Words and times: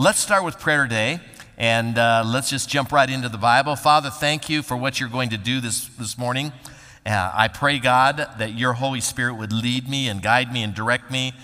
let's 0.00 0.18
start 0.18 0.42
with 0.42 0.58
prayer 0.58 0.84
today. 0.84 1.20
And 1.58 1.98
uh, 1.98 2.22
let's 2.24 2.48
just 2.48 2.70
jump 2.70 2.90
right 2.90 3.10
into 3.10 3.28
the 3.28 3.36
Bible. 3.36 3.76
Father, 3.76 4.08
thank 4.08 4.48
you 4.48 4.62
for 4.62 4.74
what 4.74 4.98
you're 4.98 5.10
going 5.10 5.28
to 5.28 5.36
do 5.36 5.60
this, 5.60 5.88
this 5.88 6.16
morning. 6.16 6.54
Uh, 7.04 7.30
I 7.34 7.48
pray, 7.48 7.78
God, 7.78 8.16
that 8.38 8.54
your 8.54 8.72
Holy 8.72 9.02
Spirit 9.02 9.34
would 9.34 9.52
lead 9.52 9.90
me 9.90 10.08
and 10.08 10.22
guide 10.22 10.54
me 10.54 10.62
and 10.62 10.74
direct 10.74 11.10
me. 11.10 11.34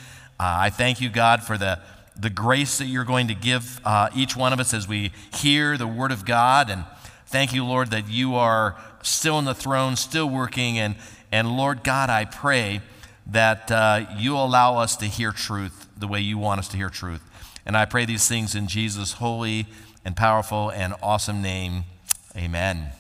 Uh, 0.41 0.57
I 0.59 0.71
thank 0.71 1.03
you, 1.03 1.11
God, 1.11 1.43
for 1.43 1.59
the, 1.59 1.81
the 2.19 2.31
grace 2.31 2.79
that 2.79 2.87
you're 2.87 3.05
going 3.05 3.29
to 3.29 3.35
give 3.35 3.79
uh, 3.85 4.09
each 4.17 4.35
one 4.35 4.55
of 4.55 4.59
us 4.59 4.73
as 4.73 4.89
we 4.89 5.13
hear 5.35 5.77
the 5.77 5.87
Word 5.87 6.11
of 6.11 6.25
God. 6.25 6.71
And 6.71 6.87
thank 7.27 7.53
you, 7.53 7.63
Lord, 7.63 7.91
that 7.91 8.09
you 8.09 8.37
are 8.37 8.81
still 9.03 9.35
on 9.35 9.45
the 9.45 9.55
throne, 9.55 9.97
still 9.97 10.31
working. 10.31 10.79
And, 10.79 10.95
and 11.31 11.59
Lord 11.59 11.85
God, 11.85 12.09
I 12.09 12.25
pray 12.25 12.81
that 13.27 13.71
uh, 13.71 14.07
you 14.17 14.35
allow 14.35 14.79
us 14.79 14.97
to 14.97 15.05
hear 15.05 15.31
truth 15.31 15.89
the 15.95 16.09
way 16.09 16.21
you 16.21 16.39
want 16.39 16.59
us 16.61 16.69
to 16.69 16.79
hear 16.79 16.89
truth. 16.89 17.21
And 17.67 17.77
I 17.77 17.85
pray 17.85 18.05
these 18.05 18.29
things 18.29 18.55
in 18.55 18.69
Jesus' 18.69 19.15
holy 19.15 19.67
and 20.05 20.17
powerful 20.17 20.71
and 20.71 20.95
awesome 21.03 21.43
name. 21.43 21.83
Amen. 22.37 22.93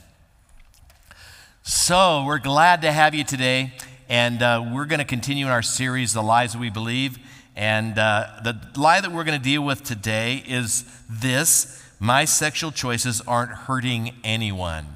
So, 1.62 2.24
we're 2.26 2.40
glad 2.40 2.82
to 2.82 2.90
have 2.90 3.14
you 3.14 3.22
today, 3.22 3.72
and 4.08 4.42
uh, 4.42 4.68
we're 4.72 4.84
going 4.84 4.98
to 4.98 5.04
continue 5.04 5.46
in 5.46 5.52
our 5.52 5.62
series, 5.62 6.12
The 6.12 6.22
Lies 6.22 6.52
That 6.52 6.58
We 6.58 6.70
Believe. 6.70 7.18
And 7.54 7.96
uh, 7.96 8.26
the 8.42 8.60
lie 8.76 9.00
that 9.00 9.12
we're 9.12 9.24
going 9.24 9.38
to 9.38 9.44
deal 9.44 9.62
with 9.62 9.84
today 9.84 10.42
is 10.46 10.84
this 11.08 11.82
my 11.98 12.24
sexual 12.24 12.72
choices 12.72 13.20
aren't 13.22 13.52
hurting 13.52 14.14
anyone. 14.22 14.95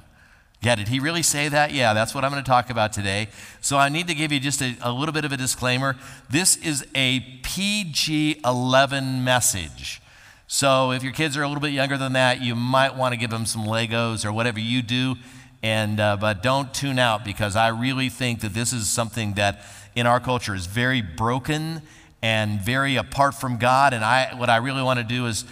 Yeah, 0.62 0.74
did 0.74 0.88
he 0.88 1.00
really 1.00 1.23
say 1.23 1.48
that? 1.48 1.73
Yeah, 1.73 1.95
that's 1.95 2.14
what 2.14 2.23
I'm 2.23 2.30
going 2.30 2.45
to 2.45 2.48
talk 2.48 2.69
about 2.69 2.92
today. 2.92 3.28
So 3.62 3.78
I 3.78 3.88
need 3.88 4.09
to 4.09 4.14
give 4.14 4.30
you 4.30 4.38
just 4.38 4.60
a, 4.60 4.77
a 4.83 4.92
little 4.92 5.14
bit 5.14 5.24
of 5.24 5.33
a 5.33 5.36
disclaimer. 5.38 5.96
This 6.28 6.56
is 6.56 6.86
a 6.95 7.20
PG 7.42 8.41
11 8.45 9.24
message. 9.24 10.02
So 10.46 10.92
if 10.92 11.02
your 11.02 11.12
kids 11.12 11.36
are 11.38 11.42
a 11.42 11.48
little 11.48 11.62
bit 11.62 11.73
younger 11.73 11.96
than 11.96 12.12
that, 12.12 12.42
you 12.42 12.55
might 12.55 12.95
want 12.95 13.14
to 13.14 13.16
give 13.16 13.30
them 13.30 13.46
some 13.46 13.64
Legos 13.64 14.23
or 14.24 14.33
whatever 14.33 14.61
you 14.61 14.83
do. 14.83 15.14
And, 15.62 15.98
uh, 15.98 16.19
but 16.19 16.42
don't 16.42 16.74
tune 16.74 16.98
out 16.98 17.24
because 17.24 17.56
I 17.56 17.69
really 17.69 18.11
think 18.11 18.41
that 18.41 18.52
this 18.52 18.74
is 18.74 18.86
something 18.86 19.34
that 19.34 19.62
in 19.95 20.06
our 20.06 20.20
culture 20.20 20.55
is 20.55 20.67
very 20.67 21.00
broken 21.00 21.80
and 22.20 22.61
very 22.61 22.97
apart 22.97 23.34
from 23.34 23.56
God. 23.56 23.95
And 23.95 24.05
I, 24.05 24.34
what 24.34 24.50
I 24.50 24.58
really 24.58 24.83
want 24.83 24.98
to 24.98 25.05
do 25.05 25.27
is 25.27 25.47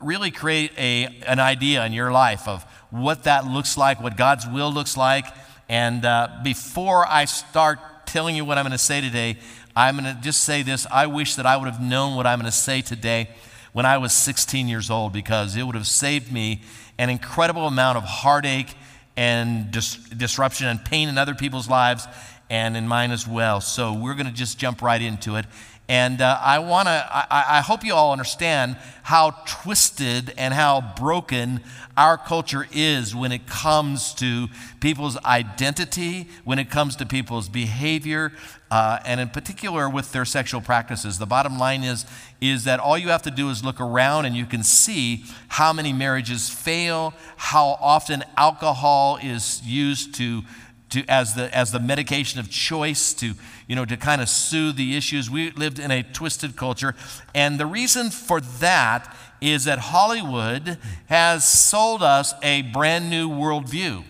really 0.00 0.32
create 0.32 0.72
a, 0.76 1.04
an 1.26 1.38
idea 1.38 1.84
in 1.86 1.92
your 1.92 2.10
life 2.10 2.48
of 2.48 2.64
what 2.90 3.24
that 3.24 3.46
looks 3.46 3.76
like, 3.76 4.00
what 4.00 4.16
God's 4.16 4.46
will 4.46 4.72
looks 4.72 4.96
like. 4.96 5.26
And 5.68 6.04
uh, 6.04 6.40
before 6.42 7.06
I 7.06 7.26
start 7.26 7.78
telling 8.06 8.36
you 8.36 8.44
what 8.44 8.58
I'm 8.58 8.64
going 8.64 8.72
to 8.72 8.78
say 8.78 9.00
today, 9.00 9.36
I'm 9.76 9.98
going 9.98 10.14
to 10.16 10.20
just 10.20 10.44
say 10.44 10.62
this. 10.62 10.86
I 10.90 11.06
wish 11.06 11.34
that 11.36 11.46
I 11.46 11.56
would 11.56 11.68
have 11.68 11.80
known 11.80 12.16
what 12.16 12.26
I'm 12.26 12.38
going 12.38 12.50
to 12.50 12.56
say 12.56 12.80
today 12.80 13.28
when 13.72 13.86
I 13.86 13.98
was 13.98 14.12
16 14.12 14.66
years 14.66 14.90
old 14.90 15.12
because 15.12 15.56
it 15.56 15.62
would 15.62 15.74
have 15.74 15.86
saved 15.86 16.32
me 16.32 16.62
an 16.98 17.10
incredible 17.10 17.66
amount 17.66 17.98
of 17.98 18.04
heartache 18.04 18.74
and 19.16 19.70
dis- 19.70 19.96
disruption 19.96 20.66
and 20.66 20.84
pain 20.84 21.08
in 21.08 21.18
other 21.18 21.34
people's 21.34 21.68
lives 21.68 22.06
and 22.50 22.76
in 22.76 22.88
mine 22.88 23.10
as 23.10 23.26
well. 23.26 23.60
So 23.60 23.92
we're 23.92 24.14
going 24.14 24.26
to 24.26 24.32
just 24.32 24.58
jump 24.58 24.80
right 24.80 25.00
into 25.00 25.36
it. 25.36 25.44
And 25.88 26.20
uh, 26.20 26.38
I 26.42 26.58
want 26.58 26.86
to, 26.86 27.08
I, 27.10 27.58
I, 27.58 27.60
hope 27.62 27.82
you 27.82 27.94
all 27.94 28.12
understand 28.12 28.76
how 29.04 29.30
twisted 29.46 30.34
and 30.36 30.52
how 30.52 30.92
broken 30.98 31.62
our 31.96 32.18
culture 32.18 32.66
is 32.70 33.14
when 33.16 33.32
it 33.32 33.46
comes 33.46 34.12
to 34.14 34.48
people's 34.80 35.16
identity, 35.24 36.28
when 36.44 36.58
it 36.58 36.68
comes 36.68 36.94
to 36.96 37.06
people's 37.06 37.48
behavior, 37.48 38.32
uh, 38.70 38.98
and 39.06 39.18
in 39.18 39.30
particular 39.30 39.88
with 39.88 40.12
their 40.12 40.26
sexual 40.26 40.60
practices. 40.60 41.18
The 41.18 41.26
bottom 41.26 41.58
line 41.58 41.82
is, 41.82 42.04
is 42.38 42.64
that 42.64 42.80
all 42.80 42.98
you 42.98 43.08
have 43.08 43.22
to 43.22 43.30
do 43.30 43.48
is 43.48 43.64
look 43.64 43.80
around 43.80 44.26
and 44.26 44.36
you 44.36 44.44
can 44.44 44.62
see 44.62 45.24
how 45.48 45.72
many 45.72 45.94
marriages 45.94 46.50
fail, 46.50 47.14
how 47.38 47.78
often 47.80 48.22
alcohol 48.36 49.18
is 49.22 49.62
used 49.64 50.14
to, 50.16 50.42
to, 50.90 51.04
as, 51.06 51.34
the, 51.34 51.54
as 51.56 51.72
the 51.72 51.80
medication 51.80 52.40
of 52.40 52.50
choice 52.50 53.12
to, 53.14 53.34
you 53.66 53.76
know, 53.76 53.84
to 53.84 53.96
kind 53.96 54.20
of 54.20 54.28
soothe 54.28 54.76
the 54.76 54.96
issues. 54.96 55.30
We 55.30 55.50
lived 55.50 55.78
in 55.78 55.90
a 55.90 56.02
twisted 56.02 56.56
culture. 56.56 56.94
And 57.34 57.58
the 57.58 57.66
reason 57.66 58.10
for 58.10 58.40
that 58.40 59.14
is 59.40 59.64
that 59.64 59.78
Hollywood 59.78 60.78
has 61.06 61.46
sold 61.46 62.02
us 62.02 62.34
a 62.42 62.62
brand 62.62 63.10
new 63.10 63.28
worldview 63.28 64.04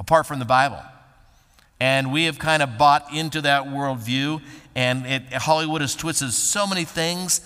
apart 0.00 0.26
from 0.26 0.38
the 0.38 0.44
Bible. 0.44 0.82
And 1.80 2.12
we 2.12 2.24
have 2.24 2.38
kind 2.38 2.62
of 2.62 2.76
bought 2.76 3.12
into 3.14 3.40
that 3.42 3.64
worldview. 3.64 4.42
And 4.74 5.06
it, 5.06 5.32
Hollywood 5.32 5.80
has 5.80 5.94
twisted 5.94 6.32
so 6.32 6.66
many 6.66 6.84
things. 6.84 7.40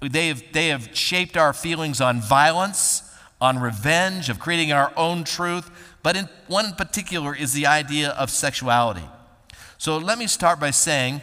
They 0.00 0.28
have, 0.28 0.42
they 0.52 0.68
have 0.68 0.94
shaped 0.96 1.36
our 1.36 1.52
feelings 1.52 2.00
on 2.00 2.20
violence, 2.20 3.02
on 3.40 3.58
revenge, 3.58 4.28
of 4.28 4.38
creating 4.38 4.72
our 4.72 4.92
own 4.96 5.24
truth. 5.24 5.70
But 6.02 6.16
in, 6.16 6.28
one 6.48 6.72
particular 6.72 7.34
is 7.34 7.52
the 7.52 7.66
idea 7.66 8.10
of 8.10 8.30
sexuality. 8.30 9.04
So 9.78 9.98
let 9.98 10.18
me 10.18 10.26
start 10.26 10.60
by 10.60 10.70
saying 10.70 11.20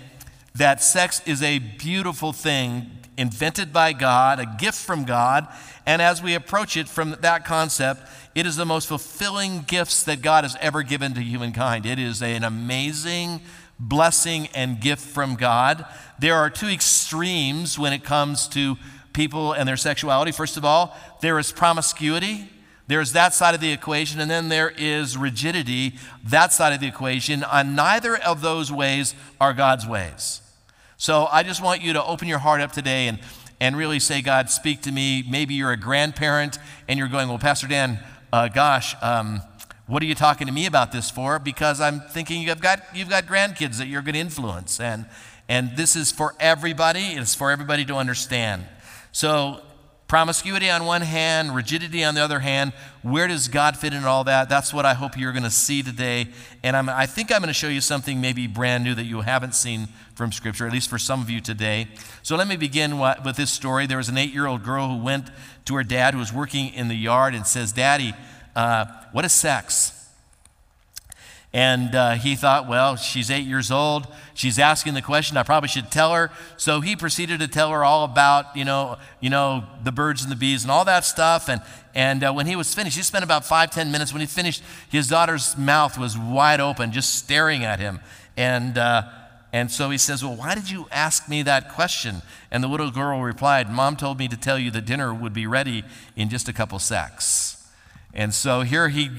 that 0.55 0.81
sex 0.81 1.21
is 1.25 1.41
a 1.41 1.59
beautiful 1.59 2.33
thing 2.33 2.89
invented 3.17 3.73
by 3.73 3.93
God, 3.93 4.39
a 4.39 4.55
gift 4.57 4.77
from 4.77 5.03
God. 5.03 5.47
And 5.85 6.01
as 6.01 6.23
we 6.23 6.35
approach 6.35 6.77
it 6.77 6.87
from 6.87 7.17
that 7.21 7.45
concept, 7.45 8.01
it 8.35 8.45
is 8.45 8.55
the 8.55 8.65
most 8.65 8.87
fulfilling 8.87 9.61
gifts 9.63 10.03
that 10.03 10.21
God 10.21 10.43
has 10.45 10.55
ever 10.61 10.83
given 10.83 11.13
to 11.15 11.21
humankind. 11.21 11.85
It 11.85 11.99
is 11.99 12.21
an 12.21 12.43
amazing 12.43 13.41
blessing 13.79 14.47
and 14.53 14.79
gift 14.79 15.01
from 15.01 15.35
God. 15.35 15.85
There 16.19 16.35
are 16.35 16.49
two 16.49 16.67
extremes 16.67 17.79
when 17.79 17.93
it 17.93 18.03
comes 18.03 18.47
to 18.49 18.77
people 19.13 19.53
and 19.53 19.67
their 19.67 19.77
sexuality. 19.77 20.31
First 20.31 20.57
of 20.57 20.63
all, 20.63 20.95
there 21.21 21.39
is 21.39 21.51
promiscuity. 21.51 22.49
There's 22.89 23.11
that 23.11 23.35
side 23.35 23.53
of 23.53 23.61
the 23.61 23.71
equation, 23.71 24.19
and 24.19 24.31
then 24.31 24.49
there 24.49 24.73
is 24.75 25.15
rigidity, 25.15 25.93
that 26.23 26.51
side 26.51 26.73
of 26.73 26.79
the 26.79 26.87
equation. 26.87 27.43
On 27.43 27.75
neither 27.75 28.17
of 28.17 28.41
those 28.41 28.71
ways 28.71 29.13
are 29.39 29.53
God's 29.53 29.85
ways. 29.85 30.41
So 30.97 31.27
I 31.31 31.43
just 31.43 31.61
want 31.61 31.83
you 31.83 31.93
to 31.93 32.03
open 32.03 32.27
your 32.27 32.39
heart 32.39 32.61
up 32.61 32.71
today 32.71 33.07
and, 33.07 33.19
and 33.59 33.77
really 33.77 33.99
say, 33.99 34.23
God, 34.23 34.49
speak 34.49 34.81
to 34.81 34.91
me. 34.91 35.23
Maybe 35.29 35.53
you're 35.53 35.71
a 35.71 35.77
grandparent 35.77 36.57
and 36.87 36.97
you're 36.97 37.07
going, 37.07 37.29
Well, 37.29 37.37
Pastor 37.37 37.67
Dan, 37.67 37.99
uh, 38.33 38.47
gosh, 38.47 38.95
um, 39.03 39.43
what 39.85 40.01
are 40.01 40.07
you 40.07 40.15
talking 40.15 40.47
to 40.47 40.53
me 40.53 40.65
about 40.65 40.91
this 40.91 41.11
for? 41.11 41.37
Because 41.37 41.79
I'm 41.79 41.99
thinking 41.99 42.41
you've 42.41 42.59
got, 42.59 42.81
you've 42.95 43.09
got 43.09 43.27
grandkids 43.27 43.77
that 43.77 43.85
you're 43.85 44.01
going 44.01 44.15
to 44.15 44.19
influence. 44.19 44.79
And, 44.79 45.05
and 45.47 45.77
this 45.77 45.95
is 45.95 46.11
for 46.11 46.33
everybody, 46.39 47.01
it's 47.01 47.35
for 47.35 47.51
everybody 47.51 47.85
to 47.85 47.97
understand. 47.97 48.65
So, 49.11 49.61
promiscuity 50.09 50.71
on 50.71 50.85
one 50.85 51.01
hand, 51.01 51.55
rigidity 51.55 52.03
on 52.03 52.15
the 52.15 52.21
other 52.21 52.39
hand, 52.39 52.73
where 53.03 53.27
does 53.27 53.47
God 53.47 53.77
fit 53.77 53.93
in 53.93 54.03
all 54.03 54.23
that? 54.25 54.49
That's 54.49 54.73
what 54.73 54.83
I 54.83 54.95
hope 54.95 55.17
you're 55.17 55.31
going 55.31 55.43
to 55.43 55.51
see 55.51 55.83
today. 55.83 56.27
And 56.63 56.75
I'm, 56.75 56.89
I 56.89 57.05
think 57.05 57.31
I'm 57.31 57.39
going 57.39 57.47
to 57.49 57.53
show 57.53 57.69
you 57.69 57.79
something 57.79 58.19
maybe 58.19 58.47
brand 58.47 58.83
new 58.83 58.95
that 58.95 59.05
you 59.05 59.21
haven't 59.21 59.53
seen 59.53 59.87
from 60.15 60.31
Scripture, 60.31 60.65
at 60.65 60.73
least 60.73 60.89
for 60.89 60.97
some 60.97 61.21
of 61.21 61.29
you 61.29 61.39
today. 61.39 61.87
So 62.23 62.35
let 62.35 62.47
me 62.47 62.57
begin 62.57 62.97
with 62.99 63.35
this 63.37 63.51
story. 63.51 63.85
There 63.85 63.97
was 63.97 64.09
an 64.09 64.17
eight 64.17 64.33
year 64.33 64.47
old 64.47 64.63
girl 64.63 64.89
who 64.89 64.97
went 64.97 65.29
to 65.65 65.75
her 65.75 65.83
dad 65.83 66.15
who 66.15 66.19
was 66.19 66.33
working 66.33 66.73
in 66.73 66.87
the 66.87 66.95
yard 66.95 67.35
and 67.35 67.45
says, 67.45 67.71
Daddy, 67.71 68.13
uh, 68.55 68.85
what 69.11 69.23
is 69.25 69.31
sex? 69.31 69.98
And 71.51 71.95
uh, 71.95 72.11
he 72.11 72.35
thought, 72.35 72.67
well, 72.67 72.95
she's 72.95 73.31
eight 73.31 73.45
years 73.45 73.71
old. 73.71 74.07
She's 74.35 74.59
asking 74.59 74.93
the 74.93 75.01
question. 75.01 75.35
I 75.35 75.41
probably 75.41 75.69
should 75.69 75.89
tell 75.89 76.13
her. 76.13 76.29
So 76.57 76.79
he 76.79 76.95
proceeded 76.95 77.39
to 77.39 77.47
tell 77.47 77.71
her 77.71 77.83
all 77.83 78.03
about, 78.03 78.55
you 78.55 78.65
know, 78.65 78.97
you 79.19 79.31
know, 79.31 79.63
the 79.83 79.91
birds 79.91 80.21
and 80.21 80.31
the 80.31 80.35
bees 80.35 80.63
and 80.63 80.69
all 80.69 80.85
that 80.85 81.05
stuff. 81.05 81.49
And 81.49 81.61
and 81.95 82.23
uh, 82.23 82.31
when 82.31 82.45
he 82.45 82.55
was 82.55 82.73
finished, 82.75 82.95
he 82.95 83.01
spent 83.01 83.23
about 83.23 83.45
five, 83.45 83.71
ten 83.71 83.91
minutes. 83.91 84.13
When 84.13 84.21
he 84.21 84.27
finished, 84.27 84.61
his 84.89 85.07
daughter's 85.07 85.57
mouth 85.57 85.97
was 85.97 86.15
wide 86.15 86.61
open, 86.61 86.91
just 86.91 87.15
staring 87.15 87.63
at 87.63 87.79
him. 87.79 87.99
And 88.37 88.77
uh, 88.77 89.03
and 89.51 89.71
so 89.71 89.89
he 89.89 89.97
says, 89.97 90.23
Well, 90.23 90.35
why 90.35 90.53
did 90.53 90.69
you 90.69 90.87
ask 90.91 91.27
me 91.27 91.41
that 91.43 91.73
question? 91.73 92.21
And 92.51 92.63
the 92.63 92.67
little 92.67 92.91
girl 92.91 93.21
replied, 93.21 93.71
Mom 93.71 93.95
told 93.95 94.19
me 94.19 94.27
to 94.27 94.37
tell 94.37 94.59
you 94.59 94.69
the 94.69 94.81
dinner 94.81 95.13
would 95.13 95.33
be 95.33 95.47
ready 95.47 95.83
in 96.15 96.29
just 96.29 96.47
a 96.47 96.53
couple 96.53 96.77
secs. 96.77 97.58
And 98.13 98.33
so 98.33 98.61
here 98.61 98.89
he 98.89 99.09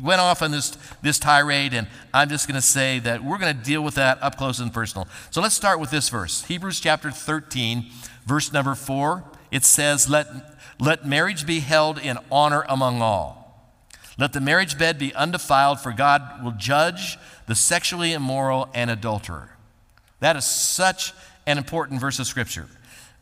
went 0.00 0.20
off 0.20 0.42
on 0.42 0.50
this, 0.50 0.76
this 1.02 1.18
tirade, 1.18 1.74
and 1.74 1.86
I'm 2.14 2.28
just 2.28 2.48
going 2.48 2.56
to 2.56 2.66
say 2.66 2.98
that 3.00 3.22
we're 3.22 3.38
going 3.38 3.56
to 3.56 3.62
deal 3.62 3.82
with 3.82 3.94
that 3.96 4.22
up 4.22 4.36
close 4.36 4.58
and 4.58 4.72
personal. 4.72 5.06
So 5.30 5.40
let's 5.40 5.54
start 5.54 5.80
with 5.80 5.90
this 5.90 6.08
verse 6.08 6.44
Hebrews 6.44 6.80
chapter 6.80 7.10
13, 7.10 7.86
verse 8.26 8.52
number 8.52 8.74
4. 8.74 9.24
It 9.50 9.64
says, 9.64 10.08
Let, 10.08 10.26
let 10.80 11.06
marriage 11.06 11.46
be 11.46 11.60
held 11.60 11.98
in 11.98 12.18
honor 12.30 12.64
among 12.68 13.02
all. 13.02 13.42
Let 14.18 14.32
the 14.32 14.40
marriage 14.40 14.78
bed 14.78 14.98
be 14.98 15.14
undefiled, 15.14 15.80
for 15.80 15.92
God 15.92 16.44
will 16.44 16.52
judge 16.52 17.18
the 17.46 17.54
sexually 17.54 18.12
immoral 18.12 18.68
and 18.74 18.90
adulterer. 18.90 19.50
That 20.20 20.36
is 20.36 20.44
such 20.44 21.12
an 21.46 21.58
important 21.58 22.00
verse 22.00 22.18
of 22.18 22.26
Scripture. 22.26 22.68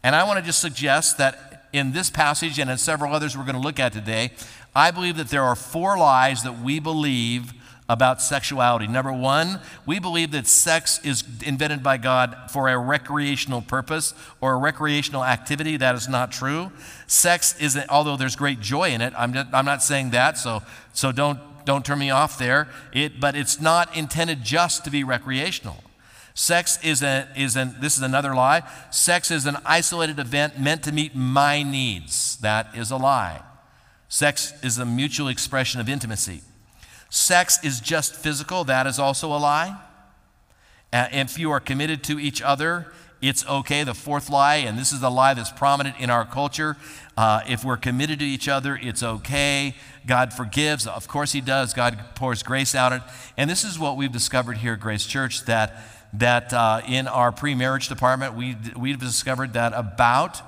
And 0.03 0.15
I 0.15 0.25
want 0.25 0.39
to 0.39 0.45
just 0.45 0.61
suggest 0.61 1.19
that 1.19 1.69
in 1.73 1.93
this 1.93 2.11
passage 2.11 2.59
and 2.59 2.71
in 2.71 2.79
several 2.79 3.13
others 3.13 3.37
we're 3.37 3.45
going 3.45 3.55
to 3.55 3.61
look 3.61 3.79
at 3.79 3.93
today, 3.93 4.33
I 4.75 4.91
believe 4.91 5.17
that 5.17 5.29
there 5.29 5.43
are 5.43 5.57
four 5.57 5.99
lies 5.99 6.43
that 6.43 6.61
we 6.61 6.79
believe 6.79 7.53
about 7.89 8.23
sexuality. 8.23 8.87
Number 8.87 9.13
one, 9.13 9.59
we 9.85 9.99
believe 9.99 10.31
that 10.31 10.47
sex 10.47 11.05
is 11.05 11.25
invented 11.45 11.83
by 11.83 11.97
God 11.97 12.37
for 12.49 12.69
a 12.69 12.79
recreational 12.79 13.63
purpose 13.63 14.15
or 14.41 14.53
a 14.55 14.57
recreational 14.59 15.25
activity. 15.25 15.77
That 15.77 15.97
is 15.97 16.09
not 16.09 16.31
true. 16.31 16.71
Sex 17.09 17.61
isn't, 17.61 17.91
although 17.91 18.17
there's 18.17 18.37
great 18.37 18.61
joy 18.61 18.91
in 18.91 19.01
it, 19.01 19.13
I'm, 19.19 19.37
I'm 19.53 19.65
not 19.65 19.83
saying 19.83 20.11
that, 20.11 20.39
so, 20.39 20.63
so 20.93 21.11
don't, 21.11 21.41
don't 21.65 21.85
turn 21.85 21.99
me 21.99 22.11
off 22.11 22.39
there. 22.39 22.69
It, 22.93 23.19
but 23.19 23.35
it's 23.35 23.61
not 23.61 23.97
intended 23.97 24.45
just 24.45 24.85
to 24.85 24.91
be 24.91 25.03
recreational. 25.03 25.83
Sex 26.35 26.79
is, 26.85 27.03
a, 27.03 27.27
is 27.37 27.57
an, 27.57 27.75
this 27.81 27.97
is 27.97 28.05
another 28.05 28.37
lie. 28.37 28.63
Sex 28.93 29.33
is 29.33 29.47
an 29.47 29.57
isolated 29.67 30.21
event 30.21 30.61
meant 30.61 30.85
to 30.85 30.93
meet 30.93 31.17
my 31.17 31.65
needs. 31.65 32.37
That 32.37 32.69
is 32.77 32.93
a 32.93 32.97
lie. 32.97 33.43
Sex 34.11 34.53
is 34.63 34.77
a 34.77 34.85
mutual 34.85 35.29
expression 35.29 35.81
of 35.81 35.89
intimacy. 35.89 36.43
Sex 37.09 37.65
is 37.65 37.81
just 37.81 38.15
physical, 38.15 38.65
that 38.65 38.87
is 38.87 38.99
also 38.99 39.29
a 39.29 39.39
lie. 39.39 39.81
Uh, 40.93 41.07
if 41.13 41.39
you 41.39 41.51
are 41.51 41.61
committed 41.61 42.05
to 42.05 42.19
each 42.19 42.43
other, 42.43 42.93
it's 43.23 43.47
okay. 43.47 43.85
The 43.85 43.95
fourth 43.95 44.29
lie, 44.29 44.57
and 44.57 44.77
this 44.77 44.93
is 44.93 45.01
the 45.01 45.11
lie 45.11 45.35
that's 45.35 45.53
prominent 45.53 45.97
in 46.01 46.11
our 46.11 46.25
culture 46.25 46.77
uh, 47.17 47.43
if 47.47 47.65
we're 47.65 47.77
committed 47.77 48.19
to 48.19 48.25
each 48.25 48.49
other, 48.49 48.79
it's 48.81 49.03
okay. 49.03 49.75
God 50.07 50.33
forgives. 50.33 50.87
Of 50.87 51.07
course, 51.07 51.33
He 51.33 51.43
does. 51.43 51.75
God 51.75 51.99
pours 52.15 52.43
grace 52.43 52.75
out. 52.75 52.93
It. 52.93 53.03
And 53.37 53.49
this 53.49 53.63
is 53.63 53.79
what 53.79 53.97
we've 53.97 54.11
discovered 54.11 54.57
here 54.57 54.73
at 54.73 54.81
Grace 54.81 55.05
Church 55.05 55.45
that, 55.45 55.77
that 56.15 56.53
uh, 56.53 56.81
in 56.89 57.07
our 57.07 57.31
pre 57.31 57.55
marriage 57.55 57.89
department, 57.89 58.35
we, 58.35 58.57
we've 58.75 58.99
discovered 58.99 59.53
that 59.53 59.73
about 59.75 60.41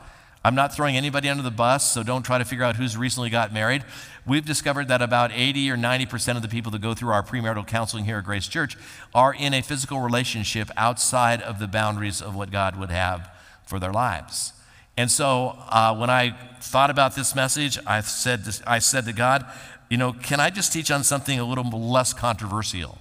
I'm 0.44 0.55
not 0.55 0.75
throwing 0.75 0.97
anybody 0.97 1.29
under 1.29 1.43
the 1.43 1.53
bus, 1.53 1.93
so 1.93 2.03
don't 2.03 2.25
try 2.25 2.39
to 2.39 2.44
figure 2.44 2.65
out 2.65 2.77
who's 2.77 2.97
recently 2.97 3.31
got 3.31 3.53
married. 3.53 3.85
We've 4.27 4.44
discovered 4.44 4.89
that 4.89 5.00
about 5.00 5.31
80 5.33 5.71
or 5.71 5.77
90% 5.77 6.37
of 6.37 6.43
the 6.43 6.49
people 6.49 6.73
that 6.73 6.81
go 6.81 6.94
through 6.94 7.11
our 7.11 7.23
premarital 7.23 7.67
counseling 7.67 8.05
here 8.05 8.19
at 8.19 8.25
Grace 8.25 8.49
Church 8.49 8.77
are 9.15 9.33
in 9.33 9.55
a 9.55 9.62
physical 9.62 10.00
relationship 10.00 10.69
outside 10.77 11.43
of 11.43 11.59
the 11.59 11.69
boundaries 11.69 12.21
of 12.21 12.35
what 12.35 12.50
God 12.50 12.77
would 12.77 12.91
have 12.91 13.31
for 13.67 13.79
their 13.79 13.93
lives. 13.93 14.53
And 14.97 15.11
so 15.11 15.56
uh, 15.69 15.97
when 15.97 16.11
I 16.11 16.37
thought 16.61 16.91
about 16.91 17.15
this 17.15 17.35
message, 17.35 17.79
I 17.87 18.00
said, 18.00 18.44
to, 18.44 18.62
I 18.67 18.79
said 18.81 19.05
to 19.06 19.12
God, 19.12 19.47
you 19.89 19.97
know, 19.97 20.12
can 20.12 20.41
I 20.41 20.50
just 20.50 20.73
teach 20.73 20.91
on 20.91 21.05
something 21.05 21.39
a 21.39 21.44
little 21.44 21.65
less 21.65 22.12
controversial? 22.12 22.99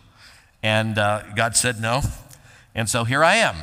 And 0.63 0.97
uh, 0.97 1.23
God 1.35 1.55
said 1.55 1.81
no. 1.81 2.01
And 2.75 2.89
so 2.89 3.03
here 3.03 3.23
I 3.23 3.35
am. 3.35 3.55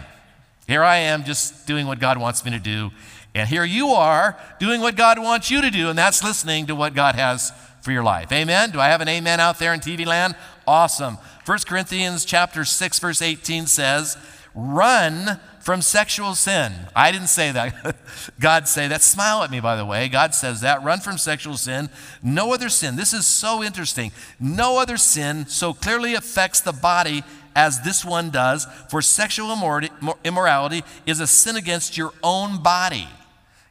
Here 0.66 0.82
I 0.82 0.96
am 0.96 1.24
just 1.24 1.66
doing 1.66 1.86
what 1.86 1.98
God 1.98 2.18
wants 2.18 2.44
me 2.44 2.50
to 2.50 2.58
do. 2.58 2.90
And 3.38 3.48
here 3.48 3.64
you 3.64 3.88
are 3.88 4.36
doing 4.58 4.80
what 4.80 4.96
God 4.96 5.18
wants 5.18 5.50
you 5.50 5.60
to 5.60 5.70
do, 5.70 5.88
and 5.88 5.98
that's 5.98 6.24
listening 6.24 6.66
to 6.66 6.74
what 6.74 6.94
God 6.94 7.14
has 7.14 7.52
for 7.80 7.92
your 7.92 8.02
life. 8.02 8.32
Amen? 8.32 8.70
Do 8.70 8.80
I 8.80 8.88
have 8.88 9.00
an 9.00 9.08
amen 9.08 9.40
out 9.40 9.58
there 9.58 9.72
in 9.72 9.80
TV 9.80 10.04
land? 10.04 10.34
Awesome. 10.66 11.18
1 11.46 11.58
Corinthians 11.66 12.24
chapter 12.24 12.64
6 12.64 12.98
verse 12.98 13.22
18 13.22 13.66
says, 13.66 14.18
"Run 14.54 15.40
from 15.60 15.80
sexual 15.80 16.34
sin." 16.34 16.72
I 16.94 17.10
didn't 17.12 17.28
say 17.28 17.52
that. 17.52 17.96
God 18.40 18.68
say 18.68 18.88
that. 18.88 19.02
Smile 19.02 19.42
at 19.42 19.50
me 19.50 19.60
by 19.60 19.76
the 19.76 19.86
way. 19.86 20.08
God 20.08 20.34
says 20.34 20.60
that. 20.60 20.82
Run 20.82 21.00
from 21.00 21.16
sexual 21.16 21.56
sin. 21.56 21.88
No 22.22 22.52
other 22.52 22.68
sin. 22.68 22.96
This 22.96 23.12
is 23.12 23.26
so 23.26 23.62
interesting. 23.62 24.12
No 24.38 24.78
other 24.78 24.96
sin 24.96 25.46
so 25.46 25.72
clearly 25.72 26.14
affects 26.14 26.60
the 26.60 26.72
body 26.72 27.22
as 27.54 27.80
this 27.80 28.04
one 28.04 28.30
does, 28.30 28.66
for 28.88 29.02
sexual 29.02 29.52
immorality 30.24 30.84
is 31.06 31.18
a 31.18 31.26
sin 31.26 31.56
against 31.56 31.96
your 31.96 32.12
own 32.22 32.62
body. 32.62 33.08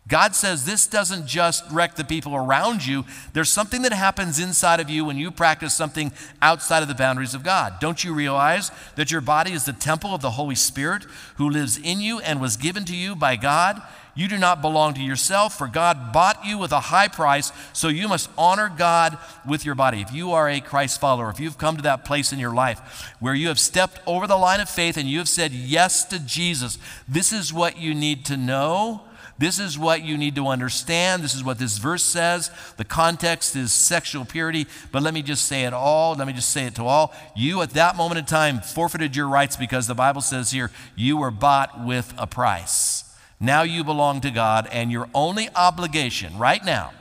God 0.07 0.35
says 0.35 0.65
this 0.65 0.87
doesn't 0.87 1.27
just 1.27 1.69
wreck 1.69 1.95
the 1.95 2.03
people 2.03 2.35
around 2.35 2.85
you. 2.85 3.03
There's 3.33 3.51
something 3.51 3.81
that 3.81 3.91
happens 3.91 4.39
inside 4.39 4.79
of 4.79 4.89
you 4.89 5.03
when 5.03 5.17
you 5.17 5.31
practice 5.31 5.73
something 5.73 6.13
outside 6.41 6.81
of 6.81 6.87
the 6.87 6.95
boundaries 6.95 7.33
of 7.33 7.43
God. 7.43 7.79
Don't 7.81 8.03
you 8.03 8.13
realize 8.13 8.71
that 8.95 9.11
your 9.11 9.21
body 9.21 9.51
is 9.51 9.65
the 9.65 9.73
temple 9.73 10.15
of 10.15 10.21
the 10.21 10.31
Holy 10.31 10.55
Spirit 10.55 11.03
who 11.35 11.49
lives 11.49 11.77
in 11.77 11.99
you 11.99 12.19
and 12.19 12.39
was 12.39 12.55
given 12.55 12.85
to 12.85 12.95
you 12.95 13.15
by 13.15 13.35
God? 13.35 13.81
You 14.15 14.27
do 14.27 14.37
not 14.37 14.63
belong 14.63 14.95
to 14.95 15.01
yourself, 15.01 15.57
for 15.59 15.67
God 15.67 16.11
bought 16.11 16.43
you 16.43 16.57
with 16.57 16.71
a 16.71 16.79
high 16.79 17.07
price, 17.07 17.51
so 17.71 17.87
you 17.87 18.07
must 18.07 18.31
honor 18.35 18.71
God 18.75 19.15
with 19.45 19.63
your 19.63 19.75
body. 19.75 20.01
If 20.01 20.11
you 20.11 20.31
are 20.31 20.49
a 20.49 20.59
Christ 20.59 20.99
follower, 20.99 21.29
if 21.29 21.39
you've 21.39 21.59
come 21.59 21.75
to 21.75 21.83
that 21.83 22.03
place 22.03 22.33
in 22.33 22.39
your 22.39 22.53
life 22.53 23.13
where 23.19 23.35
you 23.35 23.49
have 23.49 23.59
stepped 23.59 23.99
over 24.07 24.25
the 24.25 24.37
line 24.37 24.59
of 24.59 24.69
faith 24.69 24.97
and 24.97 25.07
you 25.07 25.19
have 25.19 25.29
said 25.29 25.51
yes 25.51 26.03
to 26.05 26.17
Jesus, 26.17 26.79
this 27.07 27.31
is 27.31 27.53
what 27.53 27.77
you 27.77 27.93
need 27.93 28.25
to 28.25 28.37
know 28.37 29.01
this 29.37 29.59
is 29.59 29.77
what 29.77 30.03
you 30.03 30.17
need 30.17 30.35
to 30.35 30.47
understand. 30.47 31.23
This 31.23 31.35
is 31.35 31.43
what 31.43 31.59
this 31.59 31.77
verse 31.77 32.03
says. 32.03 32.51
The 32.77 32.83
context 32.83 33.55
is 33.55 33.71
sexual 33.71 34.25
purity, 34.25 34.67
but 34.91 35.03
let 35.03 35.13
me 35.13 35.21
just 35.21 35.45
say 35.45 35.63
it 35.63 35.73
all. 35.73 36.15
Let 36.15 36.27
me 36.27 36.33
just 36.33 36.49
say 36.49 36.65
it 36.65 36.75
to 36.75 36.85
all. 36.85 37.13
You, 37.35 37.61
at 37.61 37.71
that 37.71 37.95
moment 37.95 38.19
in 38.19 38.25
time, 38.25 38.61
forfeited 38.61 39.15
your 39.15 39.27
rights 39.27 39.55
because 39.55 39.87
the 39.87 39.95
Bible 39.95 40.21
says 40.21 40.51
here, 40.51 40.71
you 40.95 41.17
were 41.17 41.31
bought 41.31 41.83
with 41.83 42.13
a 42.17 42.27
price. 42.27 43.03
Now 43.39 43.61
you 43.61 43.83
belong 43.83 44.21
to 44.21 44.31
God, 44.31 44.67
and 44.71 44.91
your 44.91 45.09
only 45.13 45.49
obligation 45.55 46.37
right 46.37 46.63
now, 46.65 46.91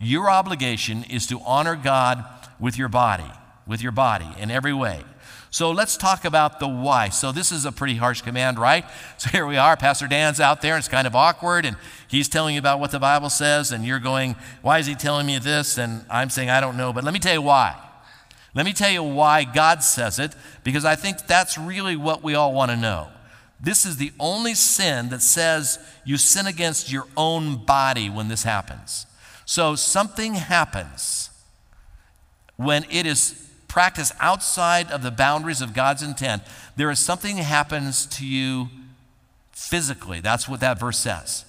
your 0.00 0.30
obligation 0.30 1.04
is 1.04 1.26
to 1.26 1.40
honor 1.40 1.76
God 1.76 2.24
with 2.58 2.78
your 2.78 2.88
body, 2.88 3.30
with 3.66 3.82
your 3.82 3.92
body 3.92 4.28
in 4.38 4.50
every 4.50 4.72
way. 4.72 5.02
So 5.52 5.70
let's 5.70 5.98
talk 5.98 6.24
about 6.24 6.60
the 6.60 6.66
why. 6.66 7.10
So 7.10 7.30
this 7.30 7.52
is 7.52 7.66
a 7.66 7.72
pretty 7.72 7.96
harsh 7.96 8.22
command, 8.22 8.58
right? 8.58 8.86
So 9.18 9.28
here 9.28 9.46
we 9.46 9.58
are. 9.58 9.76
Pastor 9.76 10.08
Dan's 10.08 10.40
out 10.40 10.62
there. 10.62 10.76
It's 10.76 10.88
kind 10.88 11.06
of 11.06 11.14
awkward, 11.14 11.64
and 11.64 11.76
he's 12.08 12.28
telling 12.28 12.54
you 12.54 12.58
about 12.58 12.80
what 12.80 12.90
the 12.90 12.98
Bible 12.98 13.30
says, 13.30 13.70
and 13.70 13.84
you're 13.84 14.00
going, 14.00 14.34
Why 14.62 14.78
is 14.78 14.86
he 14.86 14.96
telling 14.96 15.26
me 15.26 15.38
this? 15.38 15.78
And 15.78 16.04
I'm 16.10 16.30
saying, 16.30 16.50
I 16.50 16.60
don't 16.60 16.76
know. 16.76 16.92
But 16.92 17.04
let 17.04 17.12
me 17.12 17.20
tell 17.20 17.34
you 17.34 17.42
why. 17.42 17.76
Let 18.54 18.64
me 18.64 18.72
tell 18.72 18.90
you 18.90 19.02
why 19.02 19.44
God 19.44 19.82
says 19.82 20.18
it, 20.18 20.34
because 20.64 20.84
I 20.84 20.96
think 20.96 21.26
that's 21.26 21.56
really 21.56 21.96
what 21.96 22.24
we 22.24 22.34
all 22.34 22.52
want 22.52 22.70
to 22.70 22.76
know. 22.76 23.08
This 23.60 23.84
is 23.84 23.98
the 23.98 24.12
only 24.18 24.54
sin 24.54 25.10
that 25.10 25.22
says 25.22 25.78
you 26.04 26.16
sin 26.16 26.46
against 26.46 26.90
your 26.90 27.06
own 27.16 27.64
body 27.64 28.08
when 28.08 28.28
this 28.28 28.42
happens. 28.42 29.06
So 29.44 29.76
something 29.76 30.34
happens 30.34 31.30
when 32.56 32.84
it 32.90 33.06
is 33.06 33.51
practice 33.72 34.12
outside 34.20 34.90
of 34.90 35.02
the 35.02 35.10
boundaries 35.10 35.62
of 35.62 35.72
God's 35.72 36.02
intent, 36.02 36.42
there 36.76 36.90
is 36.90 36.98
something 36.98 37.36
that 37.36 37.44
happens 37.44 38.04
to 38.04 38.26
you 38.26 38.68
physically. 39.52 40.20
That's 40.20 40.46
what 40.46 40.60
that 40.60 40.78
verse 40.78 40.98
says. 40.98 41.46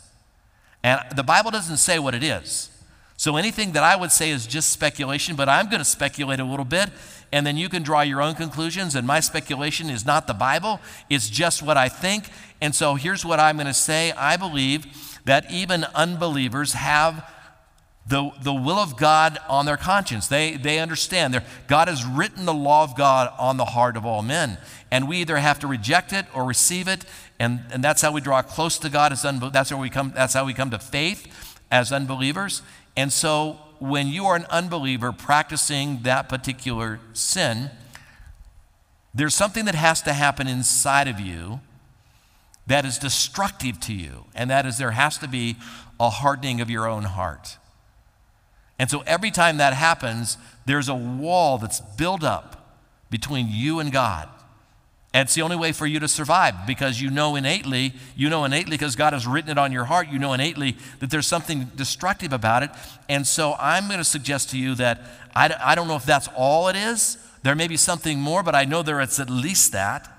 And 0.84 1.02
the 1.18 1.24
Bible 1.24 1.52
doesn't 1.52 1.78
say 1.78 2.00
what 2.00 2.16
it 2.16 2.24
is. 2.24 2.70
So 3.18 3.36
anything 3.36 3.74
that 3.74 3.84
I 3.84 3.98
would 3.98 4.10
say 4.10 4.30
is 4.30 4.48
just 4.48 4.72
speculation, 4.72 5.36
but 5.36 5.50
I'm 5.50 5.66
going 5.66 5.80
to 5.80 5.86
speculate 5.86 6.40
a 6.40 6.46
little 6.46 6.64
bit, 6.64 6.90
and 7.34 7.46
then 7.46 7.58
you 7.58 7.68
can 7.68 7.84
draw 7.84 8.00
your 8.00 8.22
own 8.22 8.36
conclusions. 8.36 8.96
And 8.96 9.06
my 9.06 9.20
speculation 9.20 9.90
is 9.90 10.06
not 10.06 10.26
the 10.26 10.34
Bible, 10.34 10.80
it's 11.10 11.30
just 11.30 11.62
what 11.62 11.76
I 11.76 11.90
think. 11.90 12.30
And 12.62 12.74
so 12.74 12.96
here's 12.96 13.26
what 13.26 13.42
I'm 13.42 13.58
going 13.58 13.68
to 13.68 13.74
say 13.74 14.14
I 14.14 14.38
believe 14.38 15.20
that 15.26 15.52
even 15.52 15.84
unbelievers 15.94 16.72
have 16.72 17.30
the, 18.06 18.32
the 18.42 18.54
will 18.54 18.80
of 18.80 18.98
God 18.98 19.40
on 19.48 19.66
their 19.66 19.78
conscience. 19.78 20.28
They, 20.28 20.58
they 20.58 20.80
understand. 20.80 21.42
God 21.68 21.88
has 21.88 22.06
written 22.06 22.46
the 22.46 22.54
law 22.54 22.84
of 22.84 22.98
God 22.98 23.34
on 23.40 23.58
the 23.58 23.66
heart 23.66 23.96
of 23.96 24.06
all 24.06 24.22
men. 24.22 24.58
And 24.92 25.08
we 25.08 25.18
either 25.18 25.38
have 25.38 25.60
to 25.60 25.68
reject 25.68 26.12
it 26.12 26.26
or 26.36 26.44
receive 26.44 26.88
it. 26.88 27.06
And, 27.40 27.62
and 27.72 27.84
that's 27.84 28.02
how 28.02 28.12
we 28.12 28.22
draw 28.22 28.42
close 28.42 28.78
to 28.80 28.90
God. 28.90 29.12
As 29.14 29.24
unbe- 29.24 29.54
that's, 29.54 29.70
how 29.70 29.80
we 29.80 29.90
come, 29.90 30.12
that's 30.14 30.34
how 30.34 30.46
we 30.46 30.54
come 30.54 30.70
to 30.72 30.80
faith 30.80 31.28
as 31.72 31.92
unbelievers. 31.92 32.62
And 32.96 33.12
so 33.12 33.58
when 33.80 34.08
you 34.08 34.26
are 34.26 34.36
an 34.36 34.46
unbeliever 34.50 35.12
practicing 35.12 36.04
that 36.04 36.28
particular 36.28 37.00
sin, 37.14 37.72
there's 39.14 39.36
something 39.36 39.66
that 39.66 39.76
has 39.76 40.02
to 40.04 40.14
happen 40.14 40.48
inside 40.48 41.08
of 41.08 41.20
you 41.20 41.62
that 42.68 42.86
is 42.86 42.98
destructive 42.98 43.80
to 43.82 43.94
you. 43.94 44.26
And 44.36 44.50
that 44.50 44.66
is 44.66 44.78
there 44.78 44.92
has 44.92 45.18
to 45.20 45.28
be 45.28 45.56
a 46.00 46.10
hardening 46.10 46.62
of 46.62 46.70
your 46.70 46.88
own 46.88 47.04
heart. 47.04 47.58
And 48.84 48.92
so 48.92 49.02
every 49.08 49.32
time 49.32 49.60
that 49.60 49.74
happens, 49.74 50.38
there's 50.66 50.90
a 50.90 50.94
wall 50.94 51.58
that's 51.58 51.80
built 51.80 52.22
up 52.22 52.82
between 53.10 53.48
you 53.50 53.80
and 53.80 53.94
God. 53.94 54.28
And 55.14 55.26
it's 55.26 55.36
the 55.36 55.42
only 55.42 55.56
way 55.56 55.72
for 55.72 55.88
you 55.88 56.02
to 56.02 56.08
survive 56.10 56.68
because 56.68 57.00
you 57.00 57.10
know 57.10 57.38
innately, 57.38 57.94
you 58.14 58.30
know 58.30 58.44
innately 58.44 58.72
because 58.72 58.98
God 58.98 59.14
has 59.14 59.26
written 59.26 59.50
it 59.50 59.58
on 59.58 59.72
your 59.72 59.86
heart, 59.86 60.10
you 60.10 60.20
know 60.20 60.34
innately 60.34 60.76
that 61.00 61.10
there's 61.10 61.28
something 61.28 61.72
destructive 61.78 62.34
about 62.34 62.62
it. 62.62 62.72
And 63.08 63.26
so 63.26 63.56
I'm 63.58 63.88
going 63.88 64.00
to 64.00 64.04
suggest 64.04 64.50
to 64.50 64.58
you 64.58 64.76
that 64.76 65.00
I, 65.34 65.56
I 65.64 65.76
don't 65.76 65.88
know 65.88 65.96
if 65.96 66.06
that's 66.06 66.28
all 66.36 66.68
it 66.68 66.76
is. 66.76 67.18
There 67.42 67.56
may 67.56 67.70
be 67.70 67.78
something 67.78 68.20
more, 68.20 68.44
but 68.44 68.54
I 68.54 68.66
know 68.66 68.84
there 68.84 69.00
it's 69.00 69.18
at 69.18 69.30
least 69.30 69.72
that. 69.72 70.10